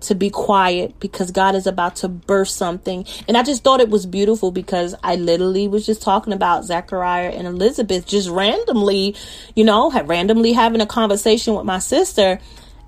to 0.00 0.14
be 0.14 0.30
quiet 0.30 0.98
because 0.98 1.30
God 1.30 1.54
is 1.54 1.66
about 1.66 1.96
to 1.96 2.08
burst 2.08 2.56
something. 2.56 3.04
And 3.28 3.36
I 3.36 3.42
just 3.42 3.62
thought 3.62 3.80
it 3.80 3.90
was 3.90 4.06
beautiful 4.06 4.50
because 4.50 4.94
I 5.04 5.16
literally 5.16 5.68
was 5.68 5.84
just 5.84 6.00
talking 6.00 6.32
about 6.32 6.64
Zachariah 6.64 7.28
and 7.28 7.46
Elizabeth 7.46 8.06
just 8.06 8.30
randomly, 8.30 9.14
you 9.54 9.62
know, 9.62 9.90
randomly 10.06 10.54
having 10.54 10.80
a 10.80 10.86
conversation 10.86 11.54
with 11.54 11.66
my 11.66 11.78
sister. 11.78 12.40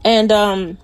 And 0.07 0.33
um 0.33 0.79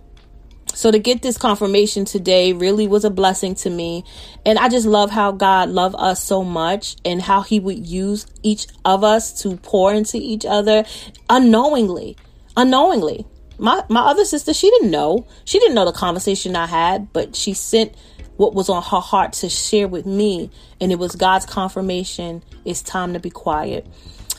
so 0.75 0.91
to 0.91 0.99
get 0.99 1.23
this 1.23 1.37
confirmation 1.37 2.05
today 2.05 2.53
really 2.53 2.87
was 2.87 3.05
a 3.05 3.11
blessing 3.11 3.55
to 3.57 3.71
me. 3.71 4.05
And 4.47 4.59
I 4.59 4.69
just 4.69 4.87
love 4.87 5.11
how 5.11 5.33
God 5.33 5.69
loved 5.69 5.97
us 5.99 6.23
so 6.23 6.45
much 6.45 6.97
and 7.05 7.21
how 7.21 7.43
he 7.43 7.61
would 7.61 7.87
use 7.87 8.27
each 8.43 8.67
of 8.85 9.05
us 9.05 9.43
to 9.43 9.57
pour 9.57 9.93
into 9.93 10.17
each 10.17 10.47
other 10.47 10.85
unknowingly. 11.29 12.17
Unknowingly. 12.57 13.27
My 13.59 13.85
my 13.89 14.01
other 14.01 14.25
sister, 14.25 14.55
she 14.55 14.71
didn't 14.71 14.91
know. 14.91 15.27
She 15.45 15.59
didn't 15.59 15.75
know 15.75 15.85
the 15.85 15.93
conversation 15.93 16.57
I 16.57 16.67
had, 16.67 17.13
but 17.13 17.37
she 17.37 17.53
sent 17.53 17.95
what 18.37 18.55
was 18.55 18.71
on 18.71 18.83
her 18.83 19.01
heart 19.01 19.35
to 19.35 19.51
share 19.51 19.87
with 19.87 20.07
me. 20.07 20.51
And 20.81 20.91
it 20.91 20.99
was 20.99 21.15
God's 21.15 21.45
confirmation. 21.45 22.43
It's 22.65 22.81
time 22.81 23.13
to 23.13 23.21
be 23.21 23.29
quiet. 23.29 23.87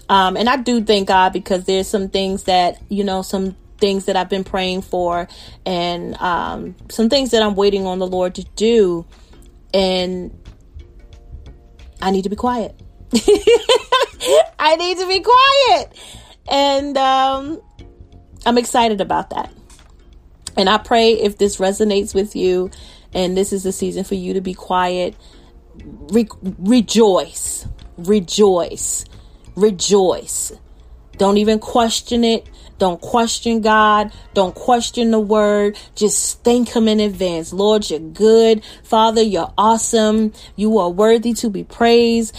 Um, 0.09 0.35
and 0.35 0.49
I 0.49 0.57
do 0.57 0.83
thank 0.83 1.07
God 1.07 1.33
because 1.33 1.65
there's 1.65 1.87
some 1.87 2.09
things 2.09 2.43
that, 2.43 2.81
you 2.89 3.03
know, 3.03 3.21
some 3.21 3.55
things 3.81 4.05
that 4.05 4.15
I've 4.15 4.29
been 4.29 4.45
praying 4.45 4.83
for 4.83 5.27
and 5.65 6.15
um, 6.21 6.75
some 6.89 7.09
things 7.09 7.31
that 7.31 7.43
I'm 7.43 7.55
waiting 7.55 7.85
on 7.85 7.99
the 7.99 8.07
Lord 8.07 8.35
to 8.35 8.43
do. 8.55 9.05
And 9.73 10.37
I 12.01 12.11
need 12.11 12.23
to 12.23 12.29
be 12.29 12.35
quiet. 12.35 12.79
I 14.59 14.75
need 14.77 14.97
to 14.99 15.07
be 15.07 15.19
quiet. 15.19 15.93
And 16.49 16.97
um, 16.97 17.61
I'm 18.45 18.57
excited 18.57 19.01
about 19.01 19.31
that. 19.31 19.53
And 20.57 20.69
I 20.69 20.77
pray 20.77 21.13
if 21.13 21.37
this 21.37 21.57
resonates 21.57 22.13
with 22.13 22.35
you 22.35 22.69
and 23.13 23.35
this 23.35 23.53
is 23.53 23.63
the 23.63 23.71
season 23.71 24.03
for 24.03 24.15
you 24.15 24.33
to 24.33 24.41
be 24.41 24.53
quiet, 24.53 25.15
re- 25.83 26.29
rejoice, 26.41 27.65
rejoice, 27.97 29.05
rejoice. 29.55 30.51
Don't 31.17 31.37
even 31.37 31.59
question 31.59 32.23
it. 32.23 32.49
Don't 32.81 32.99
question 32.99 33.61
God. 33.61 34.11
Don't 34.33 34.55
question 34.55 35.11
the 35.11 35.19
word. 35.19 35.77
Just 35.93 36.43
thank 36.43 36.75
Him 36.75 36.87
in 36.87 36.99
advance. 36.99 37.53
Lord, 37.53 37.87
you're 37.87 37.99
good. 37.99 38.63
Father, 38.83 39.21
you're 39.21 39.53
awesome. 39.55 40.33
You 40.55 40.79
are 40.79 40.89
worthy 40.89 41.33
to 41.35 41.51
be 41.51 41.63
praised. 41.63 42.35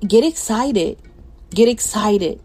Get 0.00 0.24
excited. 0.24 0.98
Get 1.50 1.68
excited. 1.68 2.40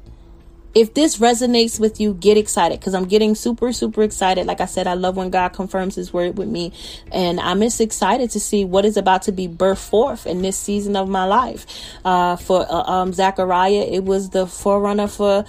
If 0.75 0.93
this 0.93 1.17
resonates 1.17 1.79
with 1.79 1.99
you, 1.99 2.13
get 2.13 2.37
excited 2.37 2.79
because 2.79 2.93
I'm 2.93 3.05
getting 3.05 3.33
super, 3.33 3.73
super 3.73 4.03
excited. 4.03 4.45
Like 4.45 4.61
I 4.61 4.65
said, 4.65 4.85
I 4.85 4.93
love 4.93 5.17
when 5.17 5.31
God 5.31 5.49
confirms 5.49 5.95
His 5.95 6.13
word 6.13 6.37
with 6.37 6.47
me. 6.47 6.71
And 7.11 7.39
I'm 7.39 7.59
just 7.59 7.81
excited 7.81 8.29
to 8.31 8.39
see 8.39 8.65
what 8.65 8.85
is 8.85 8.97
about 8.97 9.23
to 9.23 9.31
be 9.31 9.47
birthed 9.47 9.89
forth 9.89 10.27
in 10.27 10.43
this 10.43 10.57
season 10.57 10.95
of 10.95 11.09
my 11.09 11.25
life. 11.25 11.65
Uh, 12.05 12.35
for 12.35 12.71
uh, 12.71 12.83
um, 12.83 13.11
Zachariah, 13.13 13.87
it 13.91 14.05
was 14.05 14.29
the 14.29 14.45
forerunner 14.45 15.07
for 15.07 15.43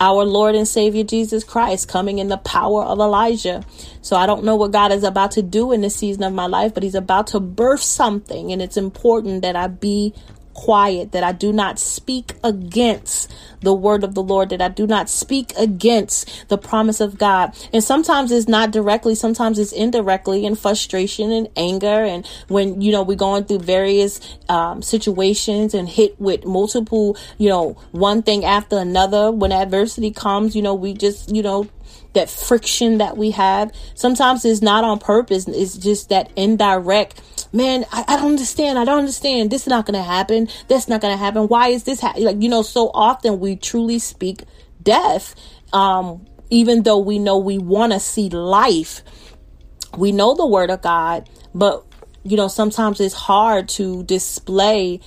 our 0.00 0.24
Lord 0.24 0.54
and 0.54 0.66
Savior 0.66 1.04
Jesus 1.04 1.44
Christ 1.44 1.88
coming 1.88 2.18
in 2.18 2.28
the 2.28 2.36
power 2.38 2.82
of 2.82 2.98
Elijah. 2.98 3.64
So 4.02 4.16
I 4.16 4.26
don't 4.26 4.44
know 4.44 4.56
what 4.56 4.72
God 4.72 4.92
is 4.92 5.04
about 5.04 5.32
to 5.32 5.42
do 5.42 5.72
in 5.72 5.80
this 5.80 5.96
season 5.96 6.22
of 6.22 6.32
my 6.32 6.46
life, 6.46 6.74
but 6.74 6.82
He's 6.82 6.94
about 6.94 7.28
to 7.28 7.40
birth 7.40 7.82
something. 7.82 8.52
And 8.52 8.60
it's 8.60 8.76
important 8.76 9.42
that 9.42 9.56
I 9.56 9.66
be 9.68 10.14
quiet, 10.60 11.12
that 11.12 11.24
I 11.24 11.32
do 11.32 11.54
not 11.54 11.78
speak 11.78 12.34
against 12.44 13.32
the 13.62 13.72
word 13.72 14.04
of 14.04 14.14
the 14.14 14.22
Lord, 14.22 14.50
that 14.50 14.60
I 14.60 14.68
do 14.68 14.86
not 14.86 15.08
speak 15.08 15.52
against 15.56 16.48
the 16.48 16.58
promise 16.58 17.00
of 17.00 17.16
God. 17.16 17.56
And 17.72 17.82
sometimes 17.82 18.30
it's 18.30 18.46
not 18.46 18.70
directly, 18.70 19.14
sometimes 19.14 19.58
it's 19.58 19.72
indirectly 19.72 20.44
in 20.44 20.56
frustration 20.56 21.32
and 21.32 21.48
anger. 21.56 22.04
And 22.04 22.26
when, 22.48 22.82
you 22.82 22.92
know, 22.92 23.02
we're 23.02 23.16
going 23.16 23.44
through 23.44 23.60
various 23.60 24.20
um, 24.50 24.82
situations 24.82 25.72
and 25.72 25.88
hit 25.88 26.20
with 26.20 26.44
multiple, 26.44 27.16
you 27.38 27.48
know, 27.48 27.78
one 27.92 28.22
thing 28.22 28.44
after 28.44 28.76
another, 28.76 29.30
when 29.30 29.52
adversity 29.52 30.10
comes, 30.10 30.54
you 30.54 30.60
know, 30.60 30.74
we 30.74 30.92
just, 30.92 31.34
you 31.34 31.42
know, 31.42 31.68
that 32.12 32.28
friction 32.28 32.98
that 32.98 33.16
we 33.16 33.30
have. 33.32 33.72
Sometimes 33.94 34.44
it's 34.44 34.62
not 34.62 34.84
on 34.84 34.98
purpose. 34.98 35.46
It's 35.46 35.76
just 35.76 36.08
that 36.08 36.30
indirect 36.36 37.20
man, 37.52 37.84
I, 37.92 38.04
I, 38.06 38.16
don't 38.16 38.32
understand. 38.32 38.78
I 38.78 38.84
don't 38.84 38.98
understand. 38.98 39.50
This 39.50 39.62
is 39.62 39.68
not 39.68 39.86
going 39.86 39.98
to 39.98 40.02
happen. 40.02 40.48
That's 40.68 40.88
not 40.88 41.00
going 41.00 41.12
to 41.12 41.18
happen. 41.18 41.48
Why 41.48 41.68
is 41.68 41.84
this 41.84 42.00
ha-? 42.00 42.14
like, 42.18 42.40
you 42.40 42.48
know, 42.48 42.62
so 42.62 42.90
often 42.94 43.40
we 43.40 43.56
truly 43.56 43.98
speak 43.98 44.44
death. 44.82 45.34
Um, 45.72 46.26
even 46.50 46.82
though 46.82 46.98
we 46.98 47.18
know 47.18 47.38
we 47.38 47.58
want 47.58 47.92
to 47.92 48.00
see 48.00 48.28
life, 48.28 49.02
we 49.96 50.12
know 50.12 50.34
the 50.34 50.46
word 50.46 50.70
of 50.70 50.82
God, 50.82 51.28
but 51.54 51.84
you 52.22 52.36
know, 52.36 52.48
sometimes 52.48 53.00
it's 53.00 53.14
hard 53.14 53.68
to 53.68 54.02
display 54.04 55.00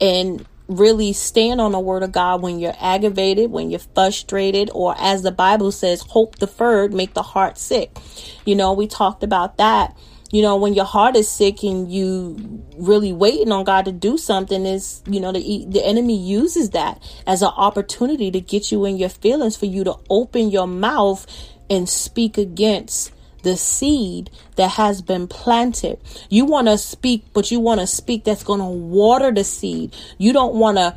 and 0.00 0.44
really 0.68 1.12
stand 1.12 1.60
on 1.60 1.72
the 1.72 1.80
word 1.80 2.02
of 2.02 2.12
God 2.12 2.42
when 2.42 2.58
you're 2.58 2.74
aggravated, 2.80 3.50
when 3.50 3.70
you're 3.70 3.80
frustrated, 3.80 4.70
or 4.74 4.94
as 4.98 5.22
the 5.22 5.32
Bible 5.32 5.72
says, 5.72 6.02
hope 6.02 6.36
deferred, 6.36 6.92
make 6.92 7.14
the 7.14 7.22
heart 7.22 7.58
sick. 7.58 7.96
You 8.44 8.56
know, 8.56 8.72
we 8.72 8.86
talked 8.86 9.22
about 9.22 9.58
that 9.58 9.96
you 10.32 10.42
know 10.42 10.56
when 10.56 10.74
your 10.74 10.84
heart 10.84 11.16
is 11.16 11.28
sick 11.28 11.62
and 11.62 11.90
you 11.90 12.36
really 12.76 13.12
waiting 13.12 13.52
on 13.52 13.64
god 13.64 13.84
to 13.84 13.92
do 13.92 14.18
something 14.18 14.66
is 14.66 15.02
you 15.06 15.20
know 15.20 15.32
the, 15.32 15.64
the 15.68 15.84
enemy 15.84 16.18
uses 16.18 16.70
that 16.70 17.00
as 17.26 17.42
an 17.42 17.52
opportunity 17.56 18.30
to 18.30 18.40
get 18.40 18.72
you 18.72 18.84
in 18.84 18.96
your 18.96 19.08
feelings 19.08 19.56
for 19.56 19.66
you 19.66 19.84
to 19.84 19.94
open 20.10 20.50
your 20.50 20.66
mouth 20.66 21.26
and 21.70 21.88
speak 21.88 22.38
against 22.38 23.12
the 23.42 23.56
seed 23.56 24.30
that 24.56 24.72
has 24.72 25.02
been 25.02 25.28
planted. 25.28 25.98
You 26.28 26.44
want 26.44 26.68
to 26.68 26.78
speak, 26.78 27.24
but 27.32 27.50
you 27.50 27.60
want 27.60 27.80
to 27.80 27.86
speak 27.86 28.24
that's 28.24 28.44
going 28.44 28.60
to 28.60 28.66
water 28.66 29.32
the 29.32 29.44
seed. 29.44 29.94
You 30.18 30.32
don't 30.32 30.54
want 30.54 30.78
to 30.78 30.96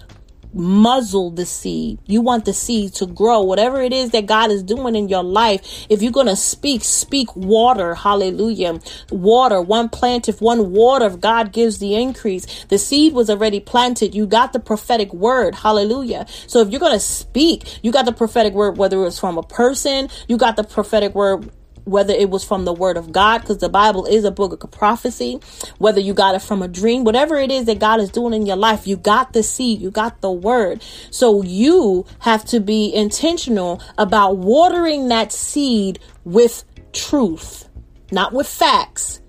muzzle 0.54 1.32
the 1.32 1.46
seed. 1.46 2.00
You 2.06 2.22
want 2.22 2.46
the 2.46 2.54
seed 2.54 2.94
to 2.96 3.06
grow. 3.06 3.42
Whatever 3.42 3.82
it 3.82 3.94
is 3.94 4.12
that 4.12 4.26
God 4.26 4.52
is 4.52 4.64
doing 4.64 4.96
in 4.96 5.10
your 5.10 5.24
life, 5.24 5.86
if 5.90 6.02
you're 6.02 6.12
going 6.12 6.28
to 6.28 6.36
speak, 6.36 6.84
speak 6.84 7.36
water. 7.36 7.96
Hallelujah. 7.96 8.80
Water, 9.12 9.62
one 9.62 9.90
plant, 9.90 10.30
if 10.30 10.42
one 10.42 10.72
water, 10.72 11.06
if 11.06 11.20
God 11.20 11.52
gives 11.52 11.80
the 11.80 11.96
increase. 11.96 12.66
The 12.66 12.78
seed 12.78 13.14
was 13.14 13.30
already 13.30 13.60
planted. 13.60 14.16
You 14.16 14.26
got 14.26 14.54
the 14.54 14.60
prophetic 14.60 15.14
word. 15.14 15.56
Hallelujah. 15.56 16.26
So 16.48 16.62
if 16.62 16.70
you're 16.70 16.80
going 16.80 16.94
to 16.94 17.00
speak, 17.00 17.84
you 17.84 17.92
got 17.92 18.06
the 18.06 18.12
prophetic 18.12 18.54
word, 18.54 18.78
whether 18.78 19.06
it's 19.06 19.20
from 19.20 19.38
a 19.38 19.44
person, 19.44 20.10
you 20.28 20.38
got 20.38 20.56
the 20.56 20.64
prophetic 20.64 21.14
word 21.14 21.52
whether 21.90 22.14
it 22.14 22.30
was 22.30 22.44
from 22.44 22.66
the 22.66 22.74
word 22.74 22.98
of 22.98 23.12
God, 23.12 23.40
because 23.40 23.58
the 23.58 23.70
Bible 23.70 24.06
is 24.06 24.24
a 24.24 24.32
book 24.32 24.64
of 24.64 24.72
prophecy, 24.72 25.40
whether 25.78 26.00
you 26.00 26.14
got 26.14 26.36
it 26.36 26.42
from 26.42 26.62
a 26.62 26.68
dream, 26.68 27.04
whatever 27.04 27.36
it 27.38 27.52
is 27.52 27.66
that 27.66 27.80
God 27.80 28.00
is 28.00 28.10
doing 28.10 28.34
in 28.34 28.46
your 28.46 28.56
life, 28.56 28.88
you 28.88 28.96
got 28.98 29.34
the 29.34 29.44
seed, 29.44 29.82
you 29.82 29.92
got 29.92 30.22
the 30.22 30.32
word. 30.32 30.84
So 31.12 31.44
you 31.44 32.06
have 32.20 32.46
to 32.46 32.60
be 32.60 32.94
intentional 32.94 33.82
about 33.98 34.38
watering 34.38 35.08
that 35.10 35.32
seed 35.32 36.00
with 36.24 36.64
truth, 36.94 37.68
not 38.12 38.34
with 38.34 38.48
facts, 38.48 39.22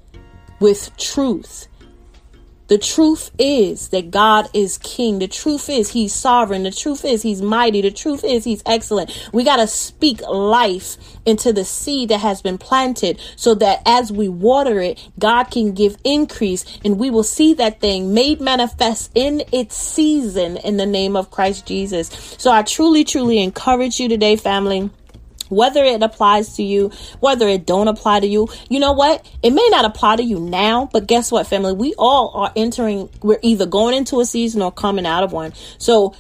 with 0.60 0.96
truth. 0.96 1.66
The 2.70 2.78
truth 2.78 3.32
is 3.36 3.88
that 3.88 4.12
God 4.12 4.48
is 4.54 4.78
king. 4.78 5.18
The 5.18 5.26
truth 5.26 5.68
is 5.68 5.90
he's 5.90 6.14
sovereign. 6.14 6.62
The 6.62 6.70
truth 6.70 7.04
is 7.04 7.20
he's 7.20 7.42
mighty. 7.42 7.80
The 7.80 7.90
truth 7.90 8.22
is 8.22 8.44
he's 8.44 8.62
excellent. 8.64 9.28
We 9.32 9.42
got 9.42 9.56
to 9.56 9.66
speak 9.66 10.20
life 10.22 10.96
into 11.26 11.52
the 11.52 11.64
seed 11.64 12.10
that 12.10 12.20
has 12.20 12.42
been 12.42 12.58
planted 12.58 13.20
so 13.34 13.56
that 13.56 13.82
as 13.84 14.12
we 14.12 14.28
water 14.28 14.78
it, 14.78 15.04
God 15.18 15.50
can 15.50 15.72
give 15.72 15.96
increase 16.04 16.64
and 16.84 16.96
we 16.96 17.10
will 17.10 17.24
see 17.24 17.54
that 17.54 17.80
thing 17.80 18.14
made 18.14 18.40
manifest 18.40 19.10
in 19.16 19.42
its 19.50 19.76
season 19.76 20.56
in 20.58 20.76
the 20.76 20.86
name 20.86 21.16
of 21.16 21.32
Christ 21.32 21.66
Jesus. 21.66 22.08
So 22.38 22.52
I 22.52 22.62
truly, 22.62 23.02
truly 23.02 23.42
encourage 23.42 23.98
you 23.98 24.08
today, 24.08 24.36
family 24.36 24.90
whether 25.50 25.84
it 25.84 26.02
applies 26.02 26.56
to 26.56 26.62
you, 26.62 26.90
whether 27.20 27.46
it 27.46 27.66
don't 27.66 27.88
apply 27.88 28.20
to 28.20 28.26
you. 28.26 28.48
You 28.70 28.80
know 28.80 28.92
what? 28.92 29.28
It 29.42 29.50
may 29.50 29.66
not 29.70 29.84
apply 29.84 30.16
to 30.16 30.22
you 30.22 30.40
now, 30.40 30.88
but 30.92 31.06
guess 31.06 31.30
what, 31.30 31.46
family? 31.46 31.74
We 31.74 31.94
all 31.98 32.30
are 32.34 32.52
entering, 32.56 33.10
we're 33.22 33.38
either 33.42 33.66
going 33.66 33.94
into 33.94 34.20
a 34.20 34.24
season 34.24 34.62
or 34.62 34.72
coming 34.72 35.06
out 35.06 35.22
of 35.22 35.32
one. 35.32 35.52
So 35.78 36.14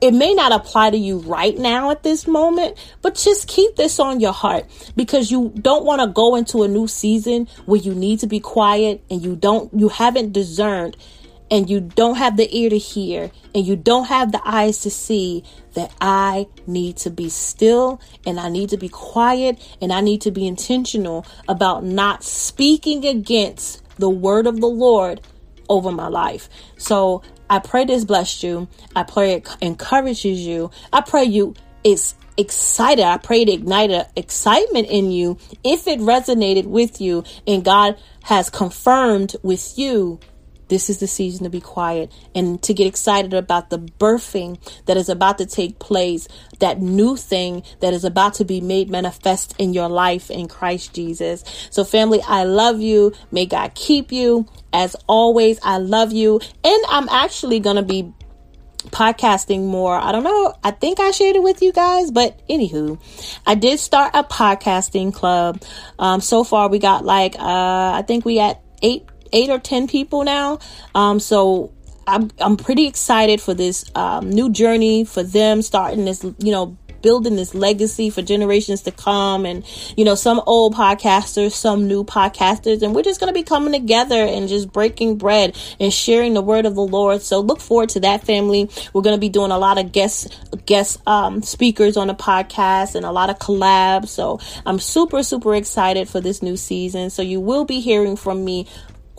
it 0.00 0.12
may 0.12 0.34
not 0.34 0.52
apply 0.52 0.90
to 0.90 0.96
you 0.96 1.18
right 1.18 1.56
now 1.56 1.90
at 1.90 2.02
this 2.02 2.26
moment, 2.26 2.76
but 3.02 3.14
just 3.14 3.48
keep 3.48 3.76
this 3.76 3.98
on 3.98 4.20
your 4.20 4.32
heart 4.32 4.66
because 4.94 5.30
you 5.30 5.52
don't 5.60 5.84
want 5.84 6.02
to 6.02 6.06
go 6.06 6.36
into 6.36 6.62
a 6.62 6.68
new 6.68 6.86
season 6.86 7.48
where 7.66 7.80
you 7.80 7.94
need 7.94 8.20
to 8.20 8.26
be 8.26 8.40
quiet 8.40 9.02
and 9.10 9.22
you 9.22 9.36
don't, 9.36 9.72
you 9.72 9.88
haven't 9.88 10.32
discerned 10.32 10.96
and 11.50 11.68
you 11.68 11.80
don't 11.80 12.16
have 12.16 12.36
the 12.36 12.54
ear 12.56 12.70
to 12.70 12.78
hear 12.78 13.30
and 13.54 13.66
you 13.66 13.76
don't 13.76 14.06
have 14.06 14.32
the 14.32 14.40
eyes 14.44 14.80
to 14.82 14.90
see 14.90 15.42
that 15.74 15.92
I 16.00 16.46
need 16.66 16.96
to 16.98 17.10
be 17.10 17.28
still 17.28 18.00
and 18.24 18.38
I 18.38 18.48
need 18.48 18.70
to 18.70 18.76
be 18.76 18.88
quiet 18.88 19.58
and 19.80 19.92
I 19.92 20.00
need 20.00 20.20
to 20.22 20.30
be 20.30 20.46
intentional 20.46 21.26
about 21.48 21.84
not 21.84 22.22
speaking 22.22 23.04
against 23.04 23.82
the 23.96 24.10
word 24.10 24.46
of 24.46 24.60
the 24.60 24.68
Lord 24.68 25.20
over 25.68 25.92
my 25.92 26.08
life. 26.08 26.48
So 26.76 27.22
I 27.48 27.58
pray 27.58 27.84
this 27.84 28.04
blessed 28.04 28.42
you. 28.42 28.68
I 28.94 29.02
pray 29.02 29.34
it 29.34 29.48
encourages 29.60 30.40
you. 30.46 30.70
I 30.92 31.00
pray 31.00 31.24
you 31.24 31.54
is 31.84 32.14
excited. 32.36 33.04
I 33.04 33.18
pray 33.18 33.42
it 33.42 33.48
ignited 33.48 34.06
excitement 34.16 34.88
in 34.88 35.10
you 35.10 35.38
if 35.62 35.86
it 35.86 36.00
resonated 36.00 36.66
with 36.66 37.00
you 37.00 37.24
and 37.46 37.64
God 37.64 37.98
has 38.22 38.50
confirmed 38.50 39.36
with 39.42 39.78
you 39.78 40.20
this 40.70 40.88
is 40.88 40.98
the 40.98 41.06
season 41.06 41.44
to 41.44 41.50
be 41.50 41.60
quiet 41.60 42.10
and 42.34 42.62
to 42.62 42.72
get 42.72 42.86
excited 42.86 43.34
about 43.34 43.68
the 43.68 43.78
birthing 43.78 44.58
that 44.86 44.96
is 44.96 45.10
about 45.10 45.36
to 45.38 45.44
take 45.44 45.78
place, 45.78 46.28
that 46.60 46.80
new 46.80 47.16
thing 47.16 47.62
that 47.80 47.92
is 47.92 48.04
about 48.04 48.34
to 48.34 48.44
be 48.44 48.60
made 48.62 48.88
manifest 48.88 49.54
in 49.58 49.74
your 49.74 49.88
life 49.88 50.30
in 50.30 50.48
Christ 50.48 50.94
Jesus. 50.94 51.44
So, 51.70 51.84
family, 51.84 52.22
I 52.26 52.44
love 52.44 52.80
you. 52.80 53.12
May 53.30 53.44
God 53.44 53.74
keep 53.74 54.12
you. 54.12 54.46
As 54.72 54.96
always, 55.06 55.58
I 55.62 55.78
love 55.78 56.12
you. 56.12 56.40
And 56.64 56.82
I'm 56.88 57.08
actually 57.08 57.60
going 57.60 57.76
to 57.76 57.82
be 57.82 58.14
podcasting 58.88 59.66
more. 59.66 59.94
I 59.94 60.12
don't 60.12 60.24
know. 60.24 60.54
I 60.62 60.70
think 60.70 61.00
I 61.00 61.10
shared 61.10 61.36
it 61.36 61.42
with 61.42 61.62
you 61.62 61.72
guys, 61.72 62.10
but 62.10 62.40
anywho, 62.48 62.98
I 63.46 63.56
did 63.56 63.80
start 63.80 64.12
a 64.14 64.24
podcasting 64.24 65.12
club. 65.12 65.62
Um, 65.98 66.20
so 66.20 66.44
far 66.44 66.68
we 66.68 66.78
got 66.78 67.04
like, 67.04 67.34
uh, 67.34 67.42
I 67.42 68.04
think 68.06 68.24
we 68.24 68.36
got 68.36 68.60
eight 68.82 69.09
eight 69.32 69.50
or 69.50 69.58
ten 69.58 69.88
people 69.88 70.24
now. 70.24 70.58
Um, 70.94 71.20
so 71.20 71.72
I'm 72.06 72.30
I'm 72.40 72.56
pretty 72.56 72.86
excited 72.86 73.40
for 73.40 73.54
this 73.54 73.84
um, 73.94 74.30
new 74.30 74.50
journey 74.50 75.04
for 75.04 75.22
them 75.22 75.62
starting 75.62 76.04
this 76.04 76.24
you 76.24 76.50
know 76.50 76.76
building 77.02 77.36
this 77.36 77.54
legacy 77.54 78.10
for 78.10 78.22
generations 78.22 78.82
to 78.82 78.90
come. 78.90 79.46
And 79.46 79.64
you 79.96 80.04
know 80.04 80.14
some 80.14 80.42
old 80.46 80.74
podcasters 80.74 81.52
some 81.52 81.86
new 81.86 82.04
podcasters 82.04 82.82
and 82.82 82.94
we're 82.94 83.02
just 83.02 83.20
going 83.20 83.32
to 83.32 83.38
be 83.38 83.42
coming 83.42 83.72
together 83.72 84.16
and 84.16 84.48
just 84.48 84.72
breaking 84.72 85.16
bread 85.16 85.56
and 85.78 85.92
sharing 85.92 86.34
the 86.34 86.42
word 86.42 86.66
of 86.66 86.74
the 86.74 86.82
lord. 86.82 87.22
So 87.22 87.40
look 87.40 87.60
forward 87.60 87.90
to 87.90 88.00
that 88.00 88.24
family. 88.24 88.68
We're 88.92 89.02
going 89.02 89.16
to 89.16 89.20
be 89.20 89.28
doing 89.28 89.50
a 89.50 89.58
lot 89.58 89.78
of 89.78 89.92
guest 89.92 90.36
guest 90.66 91.00
um, 91.06 91.42
speakers 91.42 91.96
on 91.96 92.08
the 92.08 92.14
podcast 92.14 92.94
and 92.94 93.04
a 93.04 93.12
lot 93.12 93.30
of 93.30 93.38
collabs. 93.38 94.08
So 94.08 94.40
i'm 94.66 94.78
super 94.78 95.22
super 95.22 95.54
excited 95.54 96.08
for 96.08 96.20
this 96.20 96.42
new 96.42 96.56
season. 96.56 97.10
So 97.10 97.22
you 97.22 97.40
will 97.40 97.64
be 97.64 97.80
hearing 97.80 98.16
from 98.16 98.44
me 98.44 98.66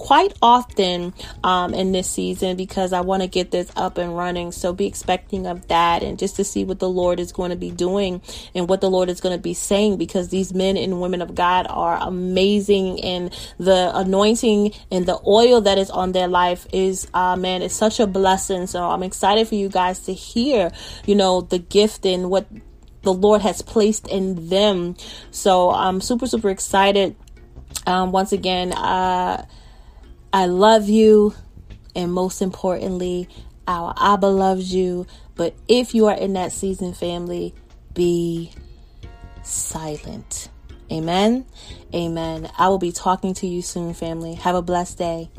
quite 0.01 0.35
often 0.41 1.13
um, 1.43 1.75
in 1.75 1.91
this 1.91 2.09
season 2.09 2.57
because 2.57 2.91
I 2.91 3.01
want 3.01 3.21
to 3.21 3.27
get 3.27 3.51
this 3.51 3.71
up 3.75 3.99
and 3.99 4.17
running. 4.17 4.51
So 4.51 4.73
be 4.73 4.87
expecting 4.87 5.45
of 5.45 5.67
that 5.67 6.01
and 6.01 6.17
just 6.17 6.37
to 6.37 6.43
see 6.43 6.63
what 6.63 6.79
the 6.79 6.89
Lord 6.89 7.19
is 7.19 7.31
going 7.31 7.51
to 7.51 7.55
be 7.55 7.69
doing 7.69 8.19
and 8.55 8.67
what 8.67 8.81
the 8.81 8.89
Lord 8.89 9.09
is 9.09 9.21
going 9.21 9.37
to 9.37 9.41
be 9.41 9.53
saying 9.53 9.97
because 9.97 10.29
these 10.29 10.55
men 10.55 10.75
and 10.75 11.01
women 11.01 11.21
of 11.21 11.35
God 11.35 11.67
are 11.69 11.99
amazing 12.01 12.99
and 13.01 13.31
the 13.59 13.91
anointing 13.93 14.73
and 14.89 15.05
the 15.05 15.19
oil 15.27 15.61
that 15.61 15.77
is 15.77 15.91
on 15.91 16.13
their 16.13 16.27
life 16.27 16.65
is, 16.73 17.07
uh, 17.13 17.35
man, 17.35 17.61
it's 17.61 17.75
such 17.75 17.99
a 17.99 18.07
blessing. 18.07 18.65
So 18.65 18.81
I'm 18.81 19.03
excited 19.03 19.47
for 19.47 19.53
you 19.55 19.69
guys 19.69 19.99
to 20.05 20.15
hear, 20.15 20.71
you 21.05 21.13
know, 21.13 21.41
the 21.41 21.59
gift 21.59 22.07
and 22.07 22.31
what 22.31 22.47
the 23.03 23.13
Lord 23.13 23.41
has 23.41 23.61
placed 23.61 24.07
in 24.07 24.49
them. 24.49 24.95
So 25.29 25.69
I'm 25.69 26.01
super, 26.01 26.25
super 26.25 26.49
excited. 26.49 27.15
Um, 27.85 28.11
once 28.11 28.31
again, 28.31 28.73
uh, 28.73 29.45
I 30.33 30.45
love 30.45 30.89
you. 30.89 31.33
And 31.95 32.13
most 32.13 32.41
importantly, 32.41 33.27
our 33.67 33.93
Abba 33.97 34.27
loves 34.27 34.73
you. 34.73 35.05
But 35.35 35.55
if 35.67 35.93
you 35.93 36.07
are 36.07 36.15
in 36.15 36.33
that 36.33 36.51
season, 36.51 36.93
family, 36.93 37.53
be 37.93 38.51
silent. 39.43 40.49
Amen. 40.91 41.45
Amen. 41.93 42.49
I 42.57 42.67
will 42.69 42.77
be 42.77 42.91
talking 42.91 43.33
to 43.35 43.47
you 43.47 43.61
soon, 43.61 43.93
family. 43.93 44.35
Have 44.35 44.55
a 44.55 44.61
blessed 44.61 44.97
day. 44.97 45.29